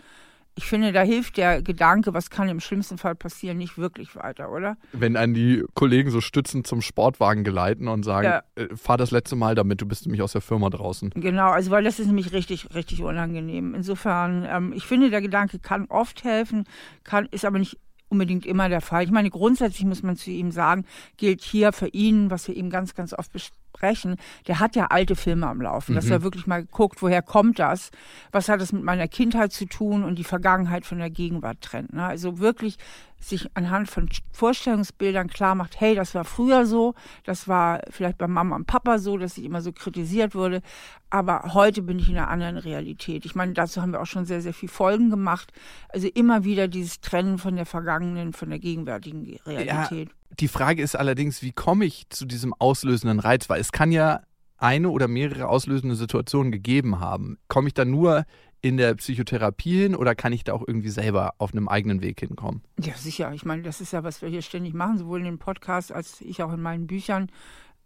[0.57, 4.51] ich finde, da hilft der Gedanke, was kann im schlimmsten Fall passieren, nicht wirklich weiter,
[4.51, 4.75] oder?
[4.91, 8.43] Wenn einen die Kollegen so stützend zum Sportwagen geleiten und sagen, ja.
[8.55, 11.11] äh, fahr das letzte Mal damit, du bist nämlich aus der Firma draußen.
[11.11, 13.75] Genau, also weil das ist nämlich richtig, richtig unangenehm.
[13.75, 16.63] Insofern, ähm, ich finde, der Gedanke kann oft helfen,
[17.03, 17.77] kann, ist aber nicht
[18.09, 19.03] unbedingt immer der Fall.
[19.03, 20.85] Ich meine, grundsätzlich muss man zu ihm sagen,
[21.17, 24.17] gilt hier für ihn, was wir ihm ganz, ganz oft besprechen,
[24.47, 25.95] der hat ja alte Filme am Laufen, mhm.
[25.95, 27.91] dass er wirklich mal guckt, woher kommt das,
[28.31, 31.93] was hat das mit meiner Kindheit zu tun und die Vergangenheit von der Gegenwart trennt.
[31.93, 32.05] Ne?
[32.05, 32.77] Also wirklich
[33.19, 38.27] sich anhand von Vorstellungsbildern klar macht, hey, das war früher so, das war vielleicht bei
[38.27, 40.61] Mama und Papa so, dass ich immer so kritisiert wurde,
[41.09, 43.25] aber heute bin ich in einer anderen Realität.
[43.25, 45.51] Ich meine, dazu haben wir auch schon sehr, sehr viel Folgen gemacht.
[45.89, 50.09] Also immer wieder dieses Trennen von der vergangenen, von der gegenwärtigen Realität.
[50.09, 53.49] Ja, die Frage ist allerdings, wie komme ich zu diesem auslösenden Reiz?
[53.49, 54.21] Weil es kann ja
[54.57, 57.37] eine oder mehrere auslösende Situationen gegeben haben.
[57.47, 58.25] Komme ich da nur
[58.61, 62.19] in der Psychotherapie hin oder kann ich da auch irgendwie selber auf einem eigenen Weg
[62.19, 62.61] hinkommen?
[62.79, 63.31] Ja, sicher.
[63.33, 66.21] Ich meine, das ist ja, was wir hier ständig machen, sowohl in den Podcasts als
[66.21, 67.31] ich auch in meinen Büchern,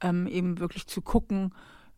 [0.01, 1.53] ähm, eben wirklich zu gucken,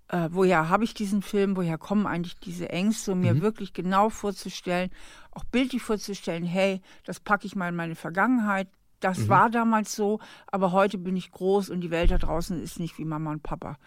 [0.09, 3.41] äh, woher habe ich diesen Film, woher kommen eigentlich diese Ängste, um mir mhm.
[3.41, 4.91] wirklich genau vorzustellen,
[5.31, 8.67] auch bildlich vorzustellen, hey, das packe ich mal in meine Vergangenheit,
[8.99, 9.29] das mhm.
[9.29, 12.97] war damals so, aber heute bin ich groß und die Welt da draußen ist nicht
[12.97, 13.77] wie Mama und Papa.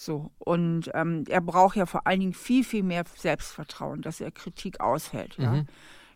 [0.00, 0.30] So.
[0.38, 4.78] Und ähm, er braucht ja vor allen Dingen viel, viel mehr Selbstvertrauen, dass er Kritik
[4.78, 5.50] aushält, ja?
[5.50, 5.66] Mhm.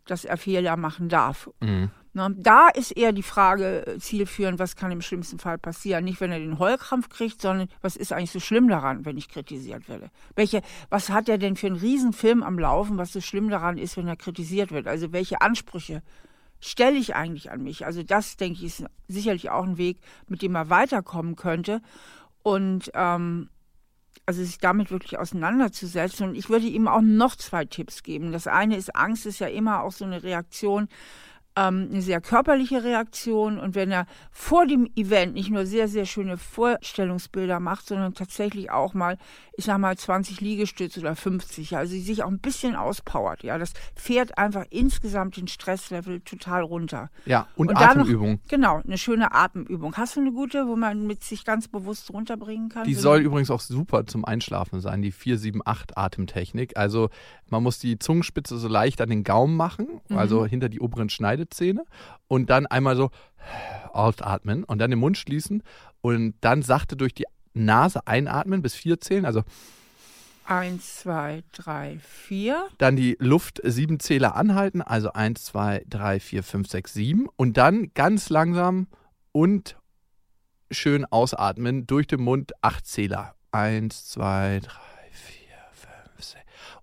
[0.07, 1.51] dass er Fehler machen darf.
[1.61, 1.91] Mhm.
[2.13, 6.05] Na, da ist eher die Frage äh, zielführend, was kann im schlimmsten Fall passieren?
[6.05, 9.29] Nicht, wenn er den Heulkrampf kriegt, sondern was ist eigentlich so schlimm daran, wenn ich
[9.29, 10.11] kritisiert werde?
[10.37, 13.97] Welche, was hat er denn für einen Riesenfilm am Laufen, was so schlimm daran ist,
[13.97, 14.87] wenn er kritisiert wird?
[14.87, 16.03] Also welche Ansprüche
[16.61, 17.85] stelle ich eigentlich an mich?
[17.85, 21.83] Also das, denke ich, ist sicherlich auch ein Weg, mit dem er weiterkommen könnte.
[22.45, 23.49] Und ähm,
[24.27, 26.29] also sich damit wirklich auseinanderzusetzen.
[26.29, 28.33] Und ich würde ihm auch noch zwei Tipps geben.
[28.33, 30.89] Das eine ist, Angst ist ja immer auch so eine Reaktion
[31.57, 33.59] ähm, eine sehr körperliche Reaktion.
[33.59, 38.71] Und wenn er vor dem Event nicht nur sehr, sehr schöne Vorstellungsbilder macht, sondern tatsächlich
[38.71, 39.19] auch mal,
[39.57, 43.73] ich sag mal, 20 Liegestütze oder 50, also sich auch ein bisschen auspowert, ja, das
[43.95, 47.11] fährt einfach insgesamt den Stresslevel total runter.
[47.27, 48.33] Ja, und, und Atemübung.
[48.33, 49.97] Noch, genau, eine schöne Atemübung.
[49.97, 52.85] Hast du eine gute, wo man mit sich ganz bewusst runterbringen kann?
[52.85, 56.77] Die soll übrigens auch super zum Einschlafen sein, die 478 Atemtechnik.
[56.77, 57.11] Also
[57.49, 60.17] man muss die Zungenspitze so leicht an den Gaumen machen, mhm.
[60.17, 61.09] also hinter die oberen
[61.43, 61.85] Schneidezähne
[62.29, 63.11] und dann einmal so
[63.93, 65.63] ausatmen und dann den Mund schließen
[66.01, 67.25] und dann sachte durch die
[67.55, 69.43] Nase einatmen bis vier zählen, also
[70.45, 72.67] Eins, zwei, drei, vier.
[72.79, 77.29] Dann die Luft sieben Zähler anhalten, also eins, zwei, drei, vier, fünf, sechs, sieben.
[77.37, 78.89] Und dann ganz langsam
[79.31, 79.77] und
[80.73, 83.37] schön ausatmen durch den Mund acht Zähler.
[83.53, 84.92] Eins, zwei, drei.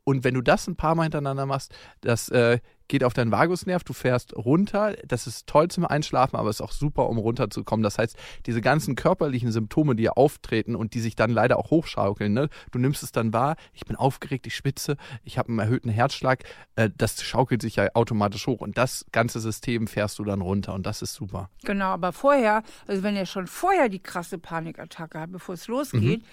[0.10, 3.84] Und wenn du das ein paar Mal hintereinander machst, das äh, geht auf deinen Vagusnerv,
[3.84, 4.96] du fährst runter.
[5.06, 7.84] Das ist toll zum Einschlafen, aber ist auch super, um runterzukommen.
[7.84, 8.18] Das heißt,
[8.48, 12.50] diese ganzen körperlichen Symptome, die auftreten und die sich dann leider auch hochschaukeln, ne?
[12.72, 16.44] du nimmst es dann wahr, ich bin aufgeregt, ich schwitze, ich habe einen erhöhten Herzschlag,
[16.76, 20.74] äh, das schaukelt sich ja automatisch hoch und das ganze System fährst du dann runter
[20.74, 21.52] und das ist super.
[21.66, 26.24] Genau, aber vorher, also wenn er schon vorher die krasse Panikattacke hat, bevor es losgeht,
[26.24, 26.26] mhm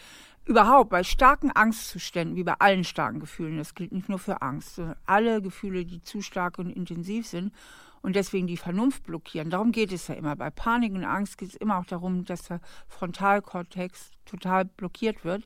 [0.47, 4.77] überhaupt bei starken Angstzuständen, wie bei allen starken Gefühlen, das gilt nicht nur für Angst,
[4.77, 7.53] sondern alle Gefühle, die zu stark und intensiv sind
[8.01, 9.51] und deswegen die Vernunft blockieren.
[9.51, 10.37] Darum geht es ja immer.
[10.37, 15.45] Bei Panik und Angst geht es immer auch darum, dass der Frontalkortex total blockiert wird.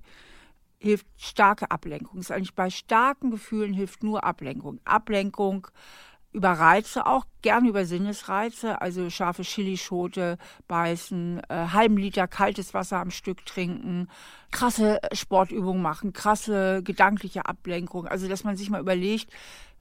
[0.79, 2.21] Hilft starke Ablenkung.
[2.21, 4.81] ist eigentlich bei starken Gefühlen hilft nur Ablenkung.
[4.85, 5.67] Ablenkung
[6.33, 10.39] über Reize auch, gerne über Sinnesreize, also scharfe Chilischote
[10.69, 14.09] beißen, äh, halben Liter kaltes Wasser am Stück trinken,
[14.51, 18.07] krasse Sportübungen machen, krasse gedankliche Ablenkung.
[18.07, 19.31] Also dass man sich mal überlegt,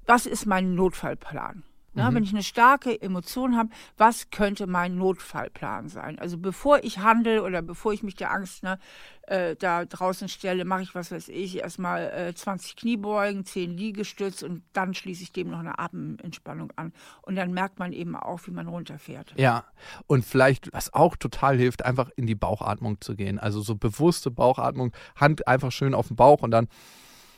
[0.06, 1.64] was ist mein Notfallplan?
[1.96, 2.16] Ja, mhm.
[2.16, 6.20] Wenn ich eine starke Emotion habe, was könnte mein Notfallplan sein?
[6.20, 8.78] Also bevor ich handle oder bevor ich mich der Angst ne,
[9.24, 14.44] äh, da draußen stelle, mache ich, was weiß ich, erstmal äh, 20 Kniebeugen, 10 Liegestütz
[14.44, 16.94] und dann schließe ich dem noch eine Atementspannung an.
[17.22, 19.34] Und dann merkt man eben auch, wie man runterfährt.
[19.36, 19.66] Ja,
[20.08, 23.40] und vielleicht, was auch total hilft, einfach in die Bauchatmung zu gehen.
[23.40, 26.68] Also so bewusste Bauchatmung, Hand einfach schön auf den Bauch und dann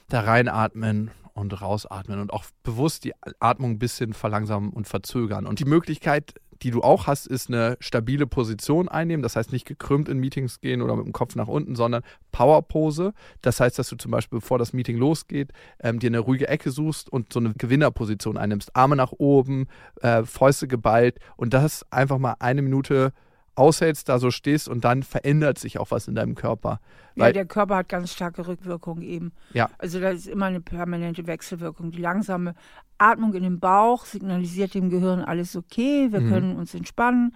[0.09, 5.47] da reinatmen und rausatmen und auch bewusst die Atmung ein bisschen verlangsamen und verzögern.
[5.47, 9.23] Und die Möglichkeit, die du auch hast, ist eine stabile Position einnehmen.
[9.23, 13.13] Das heißt nicht gekrümmt in Meetings gehen oder mit dem Kopf nach unten, sondern Powerpose.
[13.41, 16.71] Das heißt, dass du zum Beispiel, bevor das Meeting losgeht, ähm, dir eine ruhige Ecke
[16.71, 18.75] suchst und so eine Gewinnerposition einnimmst.
[18.75, 19.67] Arme nach oben,
[20.01, 23.13] äh, Fäuste geballt und das einfach mal eine Minute
[23.55, 26.79] aushältst, da so stehst und dann verändert sich auch was in deinem Körper.
[27.15, 29.33] Ja, Weil, der Körper hat ganz starke Rückwirkungen eben.
[29.53, 29.69] Ja.
[29.77, 31.91] Also da ist immer eine permanente Wechselwirkung.
[31.91, 32.55] Die langsame
[32.97, 36.29] Atmung in den Bauch signalisiert dem Gehirn alles okay, wir Mhm.
[36.29, 37.35] können uns entspannen.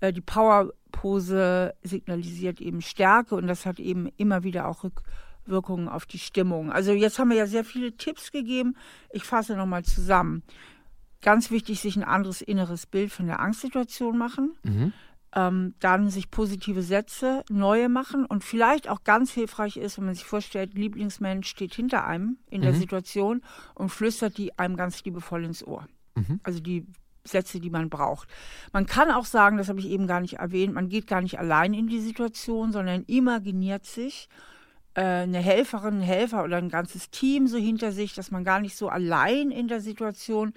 [0.00, 6.06] Äh, Die Powerpose signalisiert eben Stärke und das hat eben immer wieder auch Rückwirkungen auf
[6.06, 6.70] die Stimmung.
[6.70, 8.76] Also jetzt haben wir ja sehr viele Tipps gegeben.
[9.10, 10.42] Ich fasse nochmal zusammen.
[11.22, 14.92] Ganz wichtig, sich ein anderes inneres Bild von der Angstsituation machen mhm.
[15.34, 20.14] Ähm, dann sich positive Sätze, neue machen und vielleicht auch ganz hilfreich ist, wenn man
[20.14, 22.76] sich vorstellt, Lieblingsmensch steht hinter einem in der Mhm.
[22.76, 23.42] Situation
[23.74, 25.86] und flüstert die einem ganz liebevoll ins Ohr.
[26.14, 26.40] Mhm.
[26.44, 26.86] Also die
[27.24, 28.28] Sätze, die man braucht.
[28.72, 31.38] Man kann auch sagen, das habe ich eben gar nicht erwähnt, man geht gar nicht
[31.38, 34.28] allein in die Situation, sondern imaginiert sich
[34.94, 38.60] äh, eine Helferin, ein Helfer oder ein ganzes Team so hinter sich, dass man gar
[38.60, 40.52] nicht so allein in der Situation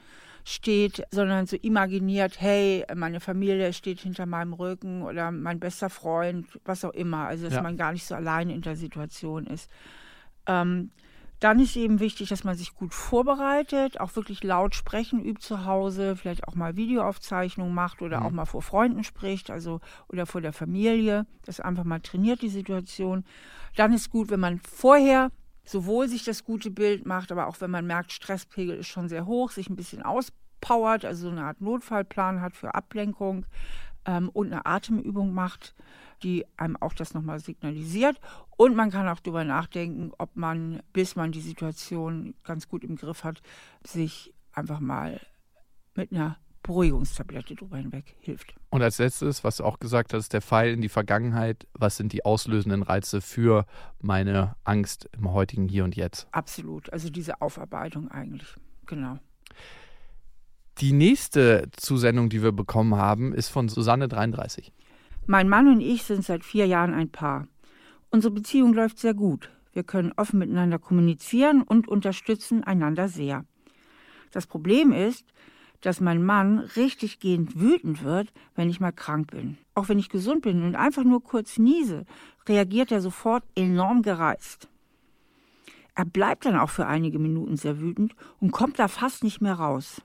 [0.48, 6.48] steht, sondern so imaginiert, hey, meine Familie steht hinter meinem Rücken oder mein bester Freund,
[6.64, 7.28] was auch immer.
[7.28, 7.62] Also dass Ja.
[7.62, 9.70] man gar nicht so allein in der Situation ist.
[10.46, 10.92] Ähm,
[11.42, 15.66] dann ist eben wichtig, dass man sich gut vorbereitet, auch wirklich laut sprechen übt zu
[15.66, 18.26] Hause, vielleicht auch mal Videoaufzeichnungen macht oder Mhm.
[18.26, 22.50] auch mal vor Freunden spricht, also oder vor der Familie, das einfach mal trainiert die
[22.50, 23.26] Situation.
[23.76, 25.30] Dann ist gut, wenn man vorher
[25.67, 29.25] sowohl sich das gute Bild macht, aber auch wenn man merkt, Stresspegel ist schon sehr
[29.25, 33.45] hoch, sich ein bisschen auspowert, also so eine Art Notfallplan hat für Ablenkung
[34.06, 35.75] ähm, und eine Atemübung macht,
[36.23, 38.19] die einem auch das nochmal signalisiert.
[38.56, 42.95] Und man kann auch darüber nachdenken, ob man, bis man die Situation ganz gut im
[42.95, 43.41] Griff hat,
[43.86, 45.19] sich einfach mal
[45.95, 48.53] mit einer Beruhigungstablette drüber hinweg hilft.
[48.69, 51.65] Und als letztes, was du auch gesagt hast, der Pfeil in die Vergangenheit.
[51.73, 53.65] Was sind die auslösenden Reize für
[53.99, 56.27] meine Angst im heutigen Hier und Jetzt?
[56.32, 56.91] Absolut.
[56.93, 58.53] Also diese Aufarbeitung eigentlich.
[58.86, 59.17] Genau.
[60.80, 64.71] Die nächste Zusendung, die wir bekommen haben, ist von Susanne33.
[65.25, 67.47] Mein Mann und ich sind seit vier Jahren ein Paar.
[68.12, 69.49] Unsere Beziehung läuft sehr gut.
[69.73, 73.45] Wir können offen miteinander kommunizieren und unterstützen einander sehr.
[74.32, 75.25] Das Problem ist,
[75.82, 79.58] dass mein Mann richtig gehend wütend wird, wenn ich mal krank bin.
[79.76, 82.06] Auch wenn ich gesund bin und einfach nur kurz niese,
[82.48, 84.70] reagiert er sofort enorm gereizt.
[85.96, 89.56] Er bleibt dann auch für einige Minuten sehr wütend und kommt da fast nicht mehr
[89.56, 90.02] raus.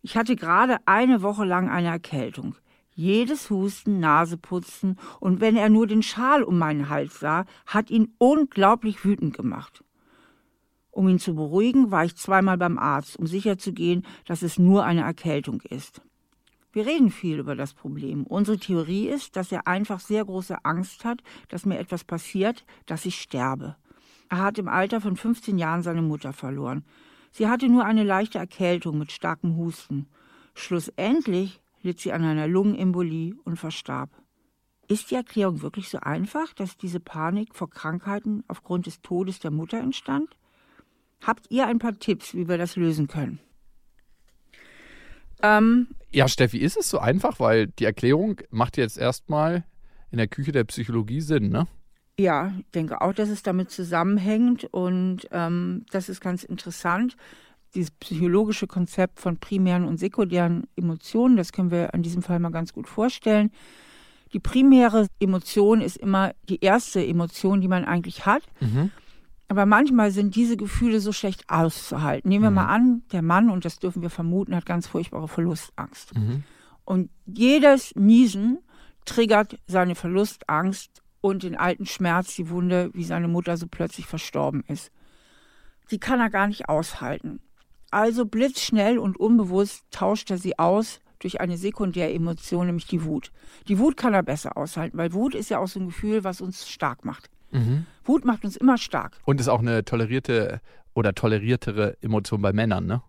[0.00, 2.54] Ich hatte gerade eine Woche lang eine Erkältung.
[2.94, 8.14] Jedes Husten, Naseputzen und wenn er nur den Schal um meinen Hals sah, hat ihn
[8.18, 9.84] unglaublich wütend gemacht.
[10.98, 15.02] Um ihn zu beruhigen, war ich zweimal beim Arzt, um sicherzugehen, dass es nur eine
[15.02, 16.02] Erkältung ist.
[16.72, 18.24] Wir reden viel über das Problem.
[18.24, 23.06] Unsere Theorie ist, dass er einfach sehr große Angst hat, dass mir etwas passiert, dass
[23.06, 23.76] ich sterbe.
[24.28, 26.84] Er hat im Alter von 15 Jahren seine Mutter verloren.
[27.30, 30.08] Sie hatte nur eine leichte Erkältung mit starkem Husten.
[30.54, 34.10] Schlussendlich litt sie an einer Lungenembolie und verstarb.
[34.88, 39.52] Ist die Erklärung wirklich so einfach, dass diese Panik vor Krankheiten aufgrund des Todes der
[39.52, 40.34] Mutter entstand?
[41.22, 43.38] Habt ihr ein paar Tipps, wie wir das lösen können?
[45.42, 47.38] Ähm, Ja, Steffi, ist es so einfach?
[47.40, 49.64] Weil die Erklärung macht jetzt erstmal
[50.10, 51.66] in der Küche der Psychologie Sinn, ne?
[52.18, 57.16] Ja, ich denke auch, dass es damit zusammenhängt und ähm, das ist ganz interessant.
[57.74, 62.50] Dieses psychologische Konzept von primären und sekundären Emotionen, das können wir an diesem Fall mal
[62.50, 63.52] ganz gut vorstellen.
[64.32, 68.42] Die primäre Emotion ist immer die erste Emotion, die man eigentlich hat.
[68.60, 68.90] Mhm.
[69.48, 72.28] Aber manchmal sind diese Gefühle so schlecht auszuhalten.
[72.28, 72.56] Nehmen wir Mhm.
[72.56, 76.14] mal an, der Mann, und das dürfen wir vermuten, hat ganz furchtbare Verlustangst.
[76.14, 76.44] Mhm.
[76.84, 78.58] Und jedes Niesen
[79.06, 84.62] triggert seine Verlustangst und den alten Schmerz, die Wunde, wie seine Mutter so plötzlich verstorben
[84.68, 84.90] ist.
[85.90, 87.40] Die kann er gar nicht aushalten.
[87.90, 93.32] Also blitzschnell und unbewusst tauscht er sie aus durch eine sekundäre Emotion, nämlich die Wut.
[93.66, 96.42] Die Wut kann er besser aushalten, weil Wut ist ja auch so ein Gefühl, was
[96.42, 97.30] uns stark macht.
[97.50, 97.86] Mhm.
[98.04, 99.18] Wut macht uns immer stark.
[99.24, 100.60] Und ist auch eine tolerierte
[100.94, 103.02] oder toleriertere Emotion bei Männern, ne?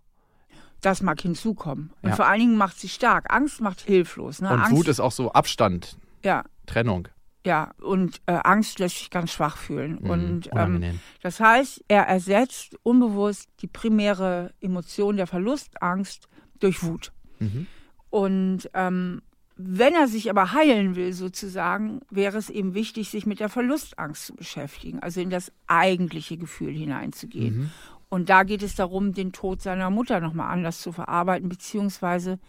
[0.81, 1.91] Das mag hinzukommen.
[2.01, 2.15] Und Ja.
[2.15, 3.33] vor allen Dingen macht sie stark.
[3.33, 4.41] Angst macht hilflos.
[4.41, 4.49] Ne?
[4.49, 7.09] Und Angst, Wut ist auch so Abstand, ja, Trennung.
[7.45, 7.71] ja.
[7.81, 9.97] Und äh, Angst lässt sich ganz schwach fühlen.
[10.01, 10.09] Mhm.
[10.09, 16.29] Und ähm, das heißt, er ersetzt unbewusst die primäre Emotion der Verlustangst
[16.61, 17.11] durch Wut.
[17.39, 17.67] Mhm.
[18.09, 19.21] Und ähm,
[19.61, 24.25] wenn er sich aber heilen will, sozusagen, wäre es eben wichtig, sich mit der Verlustangst
[24.25, 27.57] zu beschäftigen, also in das eigentliche Gefühl hineinzugehen.
[27.57, 27.71] Mhm.
[28.07, 32.39] Und da geht es darum, den Tod seiner Mutter nochmal anders zu verarbeiten, beziehungsweise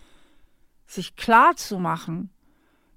[0.87, 2.31] sich klar zu machen,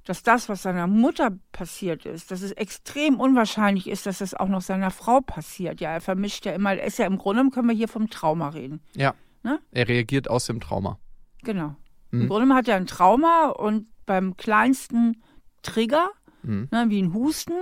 [0.03, 4.47] dass das, was seiner Mutter passiert ist, dass es extrem unwahrscheinlich ist, dass das auch
[4.47, 5.81] noch seiner Frau passiert.
[5.81, 8.79] Ja, er vermischt ja immer, ist ja im Grunde, können wir hier vom Trauma reden.
[8.95, 9.15] Ja.
[9.41, 9.59] Ne?
[9.71, 10.99] Er reagiert aus dem Trauma.
[11.41, 11.75] Genau.
[12.11, 12.21] Mhm.
[12.21, 15.21] Im Grunde hat er ein Trauma und beim kleinsten
[15.61, 16.09] Trigger,
[16.43, 16.67] Mhm.
[16.71, 17.53] ne, wie ein Husten,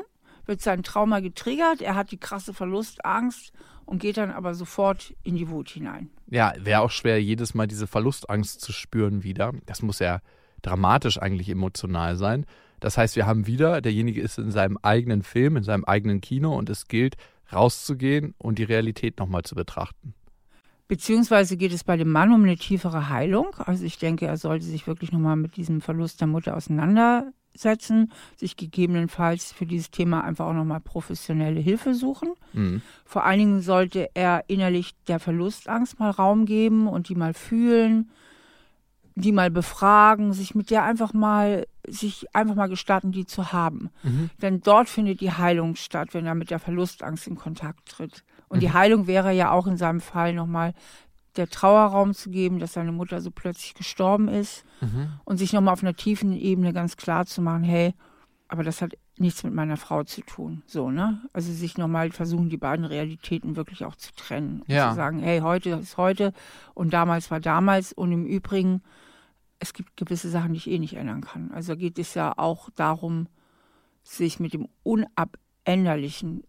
[0.45, 3.53] wird sein Trauma getriggert, er hat die krasse Verlustangst
[3.85, 6.09] und geht dann aber sofort in die Wut hinein.
[6.27, 9.53] Ja, wäre auch schwer, jedes Mal diese Verlustangst zu spüren wieder.
[9.67, 10.19] Das muss ja
[10.61, 12.45] dramatisch eigentlich emotional sein.
[12.79, 16.57] Das heißt, wir haben wieder, derjenige ist in seinem eigenen Film, in seinem eigenen Kino
[16.57, 17.15] und es gilt,
[17.53, 20.15] rauszugehen und die Realität nochmal zu betrachten.
[20.91, 23.55] Beziehungsweise geht es bei dem Mann um eine tiefere Heilung.
[23.59, 28.57] Also ich denke, er sollte sich wirklich nochmal mit diesem Verlust der Mutter auseinandersetzen, sich
[28.57, 32.33] gegebenenfalls für dieses Thema einfach auch nochmal professionelle Hilfe suchen.
[32.51, 32.81] Mhm.
[33.05, 38.11] Vor allen Dingen sollte er innerlich der Verlustangst mal Raum geben und die mal fühlen,
[39.15, 43.89] die mal befragen, sich mit der einfach mal, sich einfach mal gestatten, die zu haben.
[44.03, 44.29] Mhm.
[44.41, 48.23] Denn dort findet die Heilung statt, wenn er mit der Verlustangst in Kontakt tritt.
[48.47, 48.73] Und die Mhm.
[48.73, 50.73] Heilung wäre ja auch in seinem Fall nochmal
[51.37, 55.09] der Trauerraum zu geben, dass seine Mutter so plötzlich gestorben ist Mhm.
[55.23, 57.93] und sich nochmal auf einer tiefen Ebene ganz klar zu machen, hey,
[58.49, 60.63] aber das hat nichts mit meiner Frau zu tun.
[60.65, 61.21] So, ne?
[61.31, 64.61] Also sich nochmal versuchen, die beiden Realitäten wirklich auch zu trennen.
[64.61, 64.89] Und Ja.
[64.89, 66.33] zu sagen, hey, heute ist heute
[66.73, 67.93] und damals war damals.
[67.93, 68.81] Und im Übrigen,
[69.59, 71.51] es gibt gewisse Sachen, die ich eh nicht ändern kann.
[71.51, 73.27] Also geht es ja auch darum,
[74.03, 76.43] sich mit dem Unabänderlichen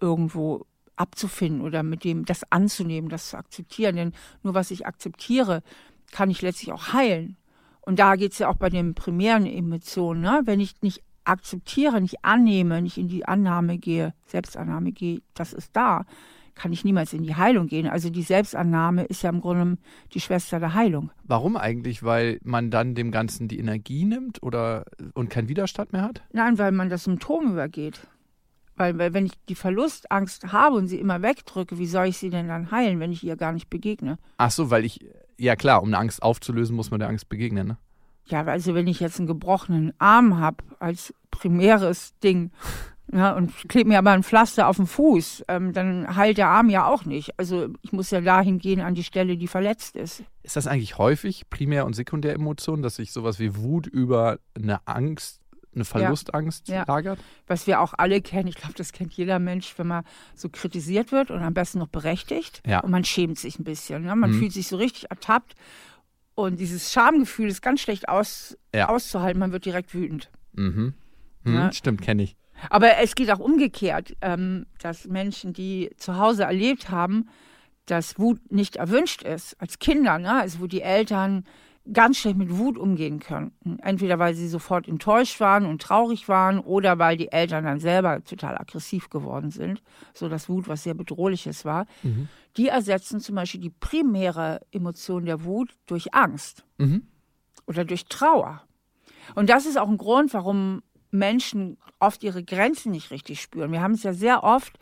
[0.00, 3.96] irgendwo abzufinden oder mit dem das anzunehmen, das zu akzeptieren.
[3.96, 4.12] Denn
[4.42, 5.62] nur was ich akzeptiere,
[6.10, 7.36] kann ich letztlich auch heilen.
[7.82, 10.20] Und da geht es ja auch bei den primären Emotionen.
[10.22, 10.42] Ne?
[10.44, 15.74] Wenn ich nicht akzeptiere, nicht annehme, nicht in die Annahme gehe, Selbstannahme gehe, das ist
[15.74, 16.04] da,
[16.54, 17.86] kann ich niemals in die Heilung gehen.
[17.86, 19.78] Also die Selbstannahme ist ja im Grunde
[20.14, 21.10] die Schwester der Heilung.
[21.24, 22.02] Warum eigentlich?
[22.02, 24.84] Weil man dann dem Ganzen die Energie nimmt oder
[25.14, 26.22] und keinen Widerstand mehr hat?
[26.32, 28.08] Nein, weil man das Symptom übergeht.
[28.74, 32.30] Weil, weil wenn ich die Verlustangst habe und sie immer wegdrücke, wie soll ich sie
[32.30, 34.18] denn dann heilen, wenn ich ihr gar nicht begegne?
[34.36, 35.00] Ach so, weil ich,
[35.38, 37.78] ja klar, um eine Angst aufzulösen, muss man der Angst begegnen, ne?
[38.26, 42.50] Ja, also wenn ich jetzt einen gebrochenen Arm habe als primäres Ding
[43.12, 46.68] ja, und klebe mir aber ein Pflaster auf den Fuß, ähm, dann heilt der Arm
[46.70, 47.38] ja auch nicht.
[47.38, 50.24] Also ich muss ja dahin gehen an die Stelle, die verletzt ist.
[50.42, 55.40] Ist das eigentlich häufig Primär- und Sekundäremotionen, dass sich sowas wie Wut über eine Angst,
[55.72, 56.84] eine Verlustangst Ja.
[56.88, 57.20] lagert?
[57.46, 60.02] Was wir auch alle kennen, ich glaube, das kennt jeder Mensch, wenn man
[60.34, 62.60] so kritisiert wird und am besten noch berechtigt.
[62.66, 62.80] Ja.
[62.80, 64.02] Und man schämt sich ein bisschen.
[64.04, 64.16] Ne?
[64.16, 64.38] Man Mhm.
[64.40, 65.54] fühlt sich so richtig ertappt.
[66.36, 68.88] Und dieses Schamgefühl ist ganz schlecht aus, Ja.
[68.90, 69.40] auszuhalten.
[69.40, 70.30] Man wird direkt wütend.
[70.52, 70.94] Mhm.
[71.44, 71.72] Hm, Ja.
[71.72, 72.36] Stimmt, kenne ich.
[72.70, 77.28] Aber es geht auch umgekehrt, ähm, dass Menschen, die zu Hause erlebt haben,
[77.86, 80.32] dass Wut nicht erwünscht ist, als Kinder, ne?
[80.40, 81.44] also wo die Eltern
[81.92, 83.78] ganz schlecht mit Wut umgehen könnten.
[83.80, 88.22] Entweder weil sie sofort enttäuscht waren und traurig waren oder weil die Eltern dann selber
[88.24, 91.86] total aggressiv geworden sind, so dass Wut was sehr bedrohliches war.
[92.02, 92.28] Mhm.
[92.56, 97.02] Die ersetzen zum Beispiel die primäre Emotion der Wut durch Angst Mhm.
[97.66, 98.62] oder durch Trauer.
[99.34, 103.72] Und das ist auch ein Grund, warum Menschen oft ihre Grenzen nicht richtig spüren.
[103.72, 104.78] Wir haben es ja sehr oft,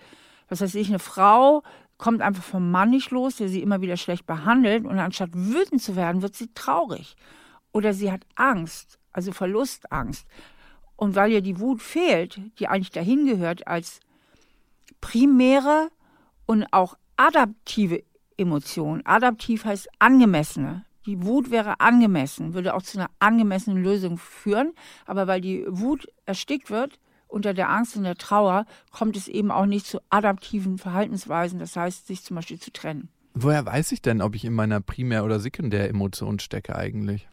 [0.48, 1.62] was weiß ich, eine Frau
[1.98, 5.82] kommt einfach vom Mann nicht los, der sie immer wieder schlecht behandelt und anstatt wütend
[5.82, 7.16] zu werden, wird sie traurig.
[7.72, 10.26] Oder sie hat Angst, also Verlustangst.
[10.96, 14.00] Und weil ihr die Wut fehlt, die eigentlich dahin gehört als
[15.00, 15.90] primäre
[16.46, 18.02] und auch adaptive
[18.36, 19.02] Emotion.
[19.04, 20.84] Adaptiv heißt angemessene.
[21.06, 24.72] Die Wut wäre angemessen, würde auch zu einer angemessenen Lösung führen.
[25.04, 26.98] Aber weil die Wut erstickt wird
[27.34, 31.58] unter der Angst und der Trauer, kommt es eben auch nicht zu adaptiven Verhaltensweisen.
[31.58, 33.08] Das heißt, sich zum Beispiel zu trennen.
[33.34, 37.28] Woher weiß ich denn, ob ich in meiner Primär- oder Sekundäremotion stecke eigentlich?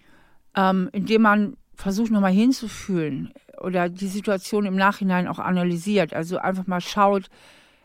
[0.56, 6.14] Ähm, indem man versucht, nochmal hinzufühlen oder die Situation im Nachhinein auch analysiert.
[6.14, 7.28] Also einfach mal schaut,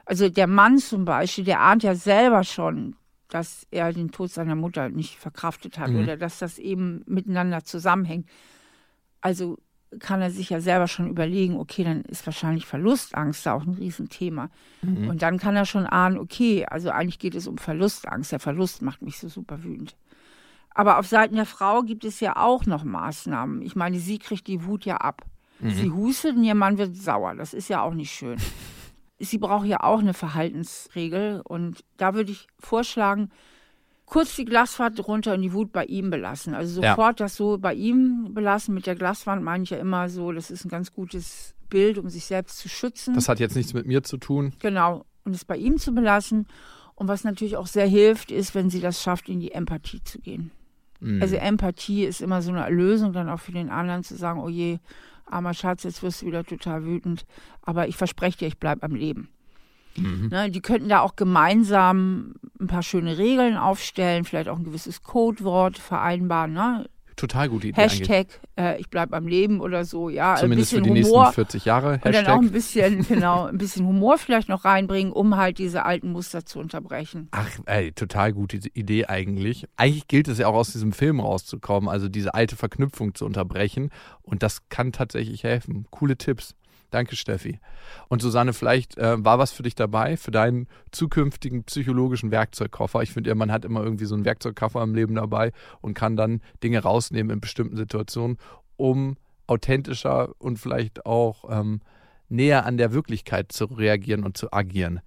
[0.07, 2.97] also der Mann zum Beispiel, der ahnt ja selber schon,
[3.29, 6.03] dass er den Tod seiner Mutter nicht verkraftet hat Mhm.
[6.03, 8.27] oder dass das eben miteinander zusammenhängt.
[9.21, 9.59] Also
[10.01, 13.75] kann er sich ja selber schon überlegen, okay, dann ist wahrscheinlich Verlustangst da auch ein
[13.75, 14.51] Riesenthema.
[14.83, 15.09] Mhm.
[15.09, 18.33] Und dann kann er schon ahnen, okay, also eigentlich geht es um Verlustangst.
[18.33, 19.97] Der Verlust macht mich so super wütend.
[20.71, 23.63] Aber auf Seiten der Frau gibt es ja auch noch Maßnahmen.
[23.63, 25.23] Ich meine, sie kriegt die Wut ja ab.
[25.63, 27.35] Sie hustet und ihr Mann wird sauer.
[27.35, 28.37] Das ist ja auch nicht schön.
[29.19, 31.41] Sie braucht ja auch eine Verhaltensregel.
[31.43, 33.31] Und da würde ich vorschlagen,
[34.07, 36.55] kurz die Glaswand runter und die Wut bei ihm belassen.
[36.55, 36.91] Also Ja.
[36.93, 38.75] sofort das so bei ihm belassen.
[38.75, 42.09] Mit der Glaswand meine ich ja immer so, das ist ein ganz gutes Bild, um
[42.09, 43.15] sich selbst zu schützen.
[43.15, 44.55] Das hat jetzt nichts mit mir zu tun.
[44.61, 45.05] Genau.
[45.25, 46.47] Und es bei ihm zu belassen.
[46.95, 50.19] Und was natürlich auch sehr hilft, ist, wenn sie das schafft, in die Empathie zu
[50.21, 50.51] gehen.
[51.01, 51.21] Mhm.
[51.21, 54.49] Also Empathie ist immer so eine Erlösung, dann auch für den anderen zu sagen, oh
[54.49, 54.79] je,
[55.27, 57.27] armer Schatz, jetzt wirst du wieder total wütend.
[57.63, 59.29] Aber ich verspreche dir, ich bleibe am Leben.
[59.99, 60.29] Mhm.
[60.29, 65.03] Ne, die könnten da auch gemeinsam ein paar schöne Regeln aufstellen, vielleicht auch ein gewisses
[65.03, 66.53] Codewort vereinbaren.
[66.53, 66.87] Ne?
[67.17, 67.81] Total gute Idee.
[67.81, 70.37] Hashtag äh, ich bleibe am Leben oder so, ja.
[70.37, 71.25] Zumindest ein für bisschen die Humor.
[71.25, 71.93] nächsten 40 Jahre.
[71.93, 72.35] Und dann Hashtag.
[72.35, 76.45] auch ein bisschen, genau, ein bisschen Humor vielleicht noch reinbringen, um halt diese alten Muster
[76.45, 77.29] zu unterbrechen.
[77.31, 79.67] Ach, ey, total gute Idee eigentlich.
[79.77, 83.91] Eigentlich gilt es ja auch aus diesem Film rauszukommen, also diese alte Verknüpfung zu unterbrechen.
[84.23, 85.87] Und das kann tatsächlich helfen.
[85.91, 86.55] Coole Tipps.
[86.97, 87.61] Danke, Steffi.
[88.09, 93.03] Und Susanne, vielleicht äh, war was für dich dabei, für deinen zukünftigen psychologischen Werkzeugkoffer.
[93.03, 96.17] Ich finde ja, man hat immer irgendwie so einen Werkzeugkoffer im Leben dabei und kann
[96.17, 98.39] dann Dinge rausnehmen in bestimmten Situationen,
[98.79, 101.83] um authentischer und vielleicht auch ähm,
[102.31, 105.03] näher an der Wirklichkeit zu reagieren und zu agieren.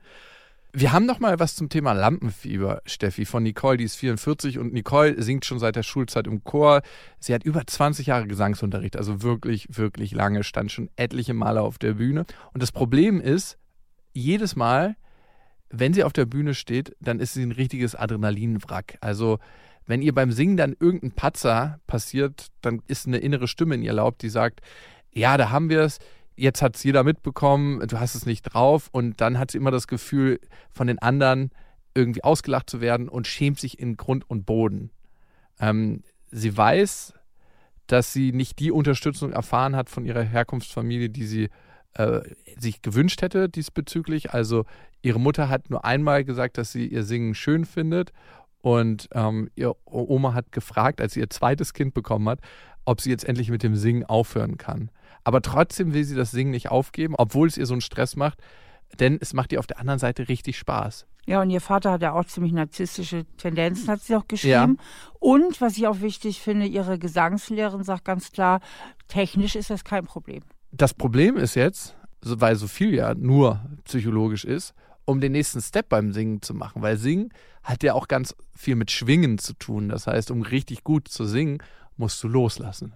[0.71, 4.71] Wir haben noch mal was zum Thema Lampenfieber, Steffi, von Nicole, die ist 44 und
[4.71, 6.83] Nicole singt schon seit der Schulzeit im Chor.
[7.19, 11.79] Sie hat über 20 Jahre Gesangsunterricht, also wirklich, wirklich lange, stand schon etliche Male auf
[11.79, 12.25] der Bühne.
[12.53, 13.57] Und das Problem ist,
[14.13, 14.95] jedes Mal,
[15.71, 18.99] wenn sie auf der Bühne steht, dann ist sie ein richtiges Adrenalinwrack.
[19.01, 19.39] Also
[19.87, 23.89] wenn ihr beim Singen dann irgendein Patzer passiert, dann ist eine innere Stimme in ihr
[23.89, 24.61] erlaubt, die sagt,
[25.11, 25.97] ja, da haben wir es,
[26.39, 29.71] jetzt hat es jeder mitbekommen, du hast es nicht drauf und dann hat sie immer
[29.71, 30.39] das Gefühl,
[30.71, 31.51] von den anderen
[31.93, 34.91] irgendwie ausgelacht zu werden und schämt sich in Grund und Boden.
[35.59, 37.13] Ähm, sie weiß,
[37.87, 41.49] dass sie nicht die Unterstützung erfahren hat von ihrer Herkunftsfamilie, die sie
[41.93, 42.21] äh,
[42.57, 44.31] sich gewünscht hätte diesbezüglich.
[44.31, 44.65] Also
[45.01, 48.11] ihre Mutter hat nur einmal gesagt, dass sie ihr Singen schön findet
[48.61, 52.41] und ähm, ihr Oma hat gefragt, als sie ihr zweites Kind bekommen hat,
[52.85, 54.91] ob sie jetzt endlich mit dem Singen aufhören kann.
[55.23, 58.39] Aber trotzdem will sie das Singen nicht aufgeben, obwohl es ihr so einen Stress macht,
[58.99, 61.05] denn es macht ihr auf der anderen Seite richtig Spaß.
[61.25, 64.77] Ja, und ihr Vater hat ja auch ziemlich narzisstische Tendenzen, hat sie auch geschrieben.
[64.79, 64.83] Ja.
[65.19, 68.61] Und was ich auch wichtig finde, ihre Gesangslehrerin sagt ganz klar,
[69.07, 70.41] technisch ist das kein Problem.
[70.71, 74.73] Das Problem ist jetzt, weil so viel ja nur psychologisch ist,
[75.05, 77.29] um den nächsten Step beim Singen zu machen, weil Singen
[77.63, 79.89] hat ja auch ganz viel mit Schwingen zu tun.
[79.89, 81.59] Das heißt, um richtig gut zu singen,
[81.97, 82.93] musst du loslassen.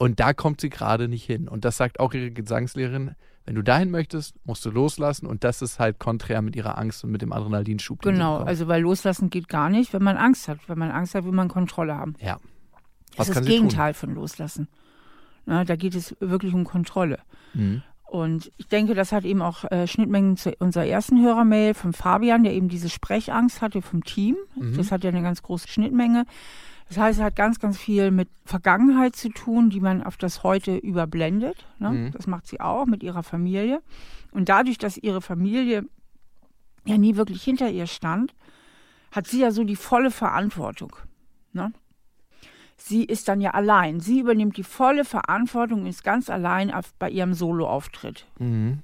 [0.00, 1.46] Und da kommt sie gerade nicht hin.
[1.46, 3.16] Und das sagt auch ihre Gesangslehrerin.
[3.44, 5.26] Wenn du dahin möchtest, musst du loslassen.
[5.26, 8.00] Und das ist halt konträr mit ihrer Angst und mit dem Adrenalinschub.
[8.00, 10.58] Genau, also weil loslassen geht gar nicht, wenn man Angst hat.
[10.68, 12.14] Wenn man Angst hat, will man Kontrolle haben.
[12.18, 12.38] Ja.
[13.14, 14.00] Was das ist das Gegenteil tun?
[14.00, 14.68] von loslassen.
[15.44, 17.18] Na, da geht es wirklich um Kontrolle.
[17.52, 17.82] Mhm.
[18.04, 22.42] Und ich denke, das hat eben auch äh, Schnittmengen zu unserer ersten Hörermail von Fabian,
[22.42, 24.36] der eben diese Sprechangst hatte vom Team.
[24.58, 24.78] Mhm.
[24.78, 26.24] Das hat ja eine ganz große Schnittmenge.
[26.90, 30.42] Das heißt, es hat ganz, ganz viel mit Vergangenheit zu tun, die man auf das
[30.42, 31.64] Heute überblendet.
[31.78, 31.90] Ne?
[31.90, 32.10] Mhm.
[32.10, 33.80] Das macht sie auch mit ihrer Familie.
[34.32, 35.84] Und dadurch, dass ihre Familie
[36.84, 38.34] ja nie wirklich hinter ihr stand,
[39.12, 40.96] hat sie ja so die volle Verantwortung.
[41.52, 41.72] Ne?
[42.76, 44.00] Sie ist dann ja allein.
[44.00, 48.26] Sie übernimmt die volle Verantwortung und ist ganz allein auf, bei ihrem Soloauftritt.
[48.40, 48.80] Mhm.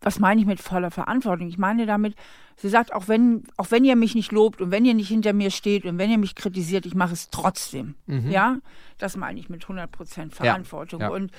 [0.00, 1.48] Was meine ich mit voller Verantwortung?
[1.48, 2.14] Ich meine damit,
[2.56, 5.32] sie sagt, auch wenn, auch wenn ihr mich nicht lobt und wenn ihr nicht hinter
[5.32, 7.94] mir steht und wenn ihr mich kritisiert, ich mache es trotzdem.
[8.06, 8.30] Mhm.
[8.30, 8.58] Ja,
[8.98, 11.00] das meine ich mit 100 Prozent Verantwortung.
[11.00, 11.14] Ja, ja.
[11.14, 11.32] Und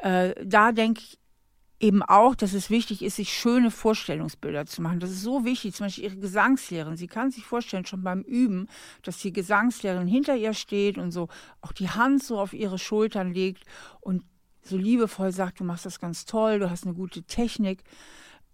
[0.00, 1.18] äh, da denke ich
[1.78, 4.98] eben auch, dass es wichtig ist, sich schöne Vorstellungsbilder zu machen.
[4.98, 5.74] Das ist so wichtig.
[5.74, 6.96] Zum Beispiel ihre Gesangslehrerin.
[6.96, 8.68] Sie kann sich vorstellen, schon beim Üben,
[9.02, 11.28] dass die Gesangslehrerin hinter ihr steht und so
[11.60, 13.64] auch die Hand so auf ihre Schultern legt
[14.00, 14.24] und
[14.62, 17.84] so liebevoll sagt, du machst das ganz toll, du hast eine gute Technik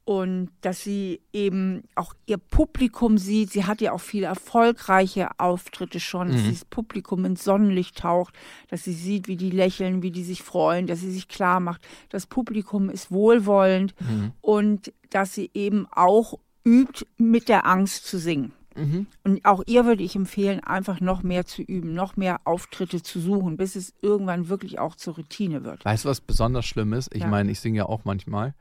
[0.05, 3.50] und dass sie eben auch ihr Publikum sieht.
[3.50, 6.32] Sie hat ja auch viele erfolgreiche Auftritte schon, mhm.
[6.32, 8.34] dass das Publikum ins Sonnenlicht taucht,
[8.68, 11.82] dass sie sieht, wie die lächeln, wie die sich freuen, dass sie sich klar macht,
[12.09, 14.32] das Publikum ist wohlwollend mhm.
[14.40, 18.53] und dass sie eben auch übt, mit der Angst zu singen.
[18.74, 19.07] Mhm.
[19.22, 23.20] Und auch ihr würde ich empfehlen, einfach noch mehr zu üben, noch mehr Auftritte zu
[23.20, 25.84] suchen, bis es irgendwann wirklich auch zur Routine wird.
[25.84, 27.14] Weißt du, was besonders schlimm ist?
[27.14, 27.28] Ich ja.
[27.28, 28.55] meine, ich singe ja auch manchmal.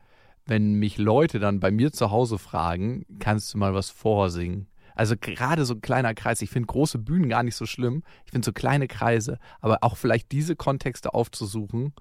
[0.46, 4.68] Wenn mich Leute dann bei mir zu Hause fragen, kannst du mal was vorsingen?
[4.96, 6.42] Also gerade so ein kleiner Kreis.
[6.42, 8.04] Ich finde große Bühnen gar nicht so schlimm.
[8.26, 9.40] Ich finde so kleine Kreise.
[9.60, 11.94] Aber auch vielleicht diese Kontexte aufzusuchen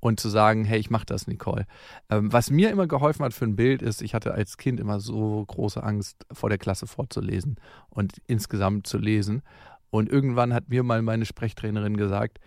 [0.00, 1.66] und zu sagen, hey, ich mache das, Nicole.
[2.10, 5.00] Ähm, was mir immer geholfen hat für ein Bild ist, ich hatte als Kind immer
[5.00, 7.56] so große Angst, vor der Klasse vorzulesen
[7.88, 9.42] und insgesamt zu lesen.
[9.90, 12.38] Und irgendwann hat mir mal meine Sprechtrainerin gesagt,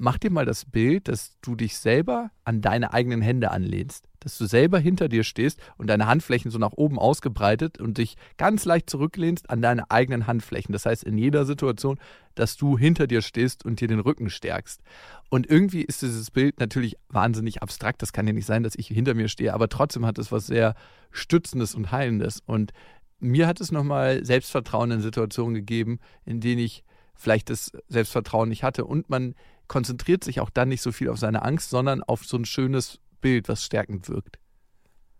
[0.00, 4.08] mach dir mal das Bild, dass du dich selber an deine eigenen Hände anlehnst.
[4.20, 8.16] Dass du selber hinter dir stehst und deine Handflächen so nach oben ausgebreitet und dich
[8.38, 10.72] ganz leicht zurücklehnst an deine eigenen Handflächen.
[10.72, 11.98] Das heißt, in jeder Situation,
[12.34, 14.80] dass du hinter dir stehst und dir den Rücken stärkst.
[15.28, 18.00] Und irgendwie ist dieses Bild natürlich wahnsinnig abstrakt.
[18.00, 20.46] Das kann ja nicht sein, dass ich hinter mir stehe, aber trotzdem hat es was
[20.46, 20.74] sehr
[21.10, 22.40] Stützendes und Heilendes.
[22.46, 22.72] Und
[23.18, 26.84] mir hat es nochmal Selbstvertrauen in Situationen gegeben, in denen ich
[27.14, 28.86] vielleicht das Selbstvertrauen nicht hatte.
[28.86, 29.34] Und man
[29.70, 32.98] konzentriert sich auch dann nicht so viel auf seine Angst, sondern auf so ein schönes
[33.20, 34.40] Bild, was stärkend wirkt.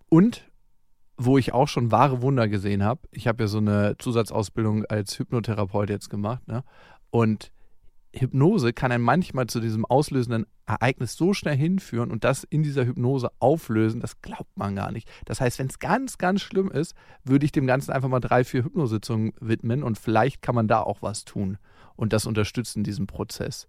[0.09, 0.51] Und
[1.17, 5.17] wo ich auch schon wahre Wunder gesehen habe, ich habe ja so eine Zusatzausbildung als
[5.17, 6.65] Hypnotherapeut jetzt gemacht, ne?
[7.11, 7.53] Und
[8.13, 12.85] Hypnose kann einen manchmal zu diesem auslösenden Ereignis so schnell hinführen und das in dieser
[12.85, 15.09] Hypnose auflösen, das glaubt man gar nicht.
[15.27, 18.43] Das heißt, wenn es ganz, ganz schlimm ist, würde ich dem Ganzen einfach mal drei,
[18.43, 21.59] vier Hypnositzungen widmen und vielleicht kann man da auch was tun
[21.95, 23.69] und das unterstützen, diesen Prozess.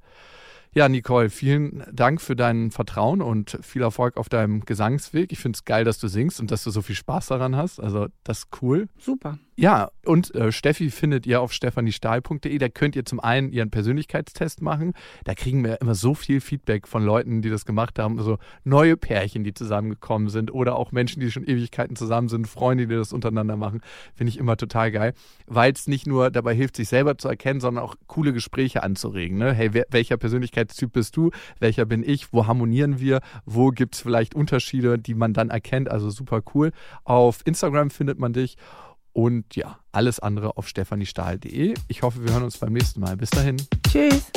[0.74, 5.34] Ja, Nicole, vielen Dank für dein Vertrauen und viel Erfolg auf deinem Gesangsweg.
[5.34, 7.82] Ich finde es geil, dass du singst und dass du so viel Spaß daran hast.
[7.82, 8.88] Also, das ist cool.
[8.98, 9.38] Super.
[9.62, 12.58] Ja, und äh, Steffi findet ihr auf stephaniestahl.de.
[12.58, 14.94] Da könnt ihr zum einen ihren Persönlichkeitstest machen.
[15.26, 18.18] Da kriegen wir immer so viel Feedback von Leuten, die das gemacht haben.
[18.18, 22.88] Also neue Pärchen, die zusammengekommen sind oder auch Menschen, die schon Ewigkeiten zusammen sind, Freunde,
[22.88, 23.82] die das untereinander machen.
[24.16, 25.14] Finde ich immer total geil,
[25.46, 29.38] weil es nicht nur dabei hilft, sich selber zu erkennen, sondern auch coole Gespräche anzuregen.
[29.38, 29.54] Ne?
[29.54, 30.18] Hey, wer, welcher
[30.62, 31.32] Persönlichkeitstyp bist du?
[31.60, 32.34] Welcher bin ich?
[32.34, 33.22] Wo harmonieren wir?
[33.46, 35.90] Wo gibt es vielleicht Unterschiede, die man dann erkennt?
[35.90, 36.72] Also super cool.
[37.04, 38.58] Auf Instagram findet man dich.
[39.14, 41.74] Und ja, alles andere auf stephaniestahl.de.
[41.90, 43.18] Ich hoffe, wir hören uns beim nächsten Mal.
[43.18, 43.58] Bis dahin.
[43.88, 44.32] Tschüss.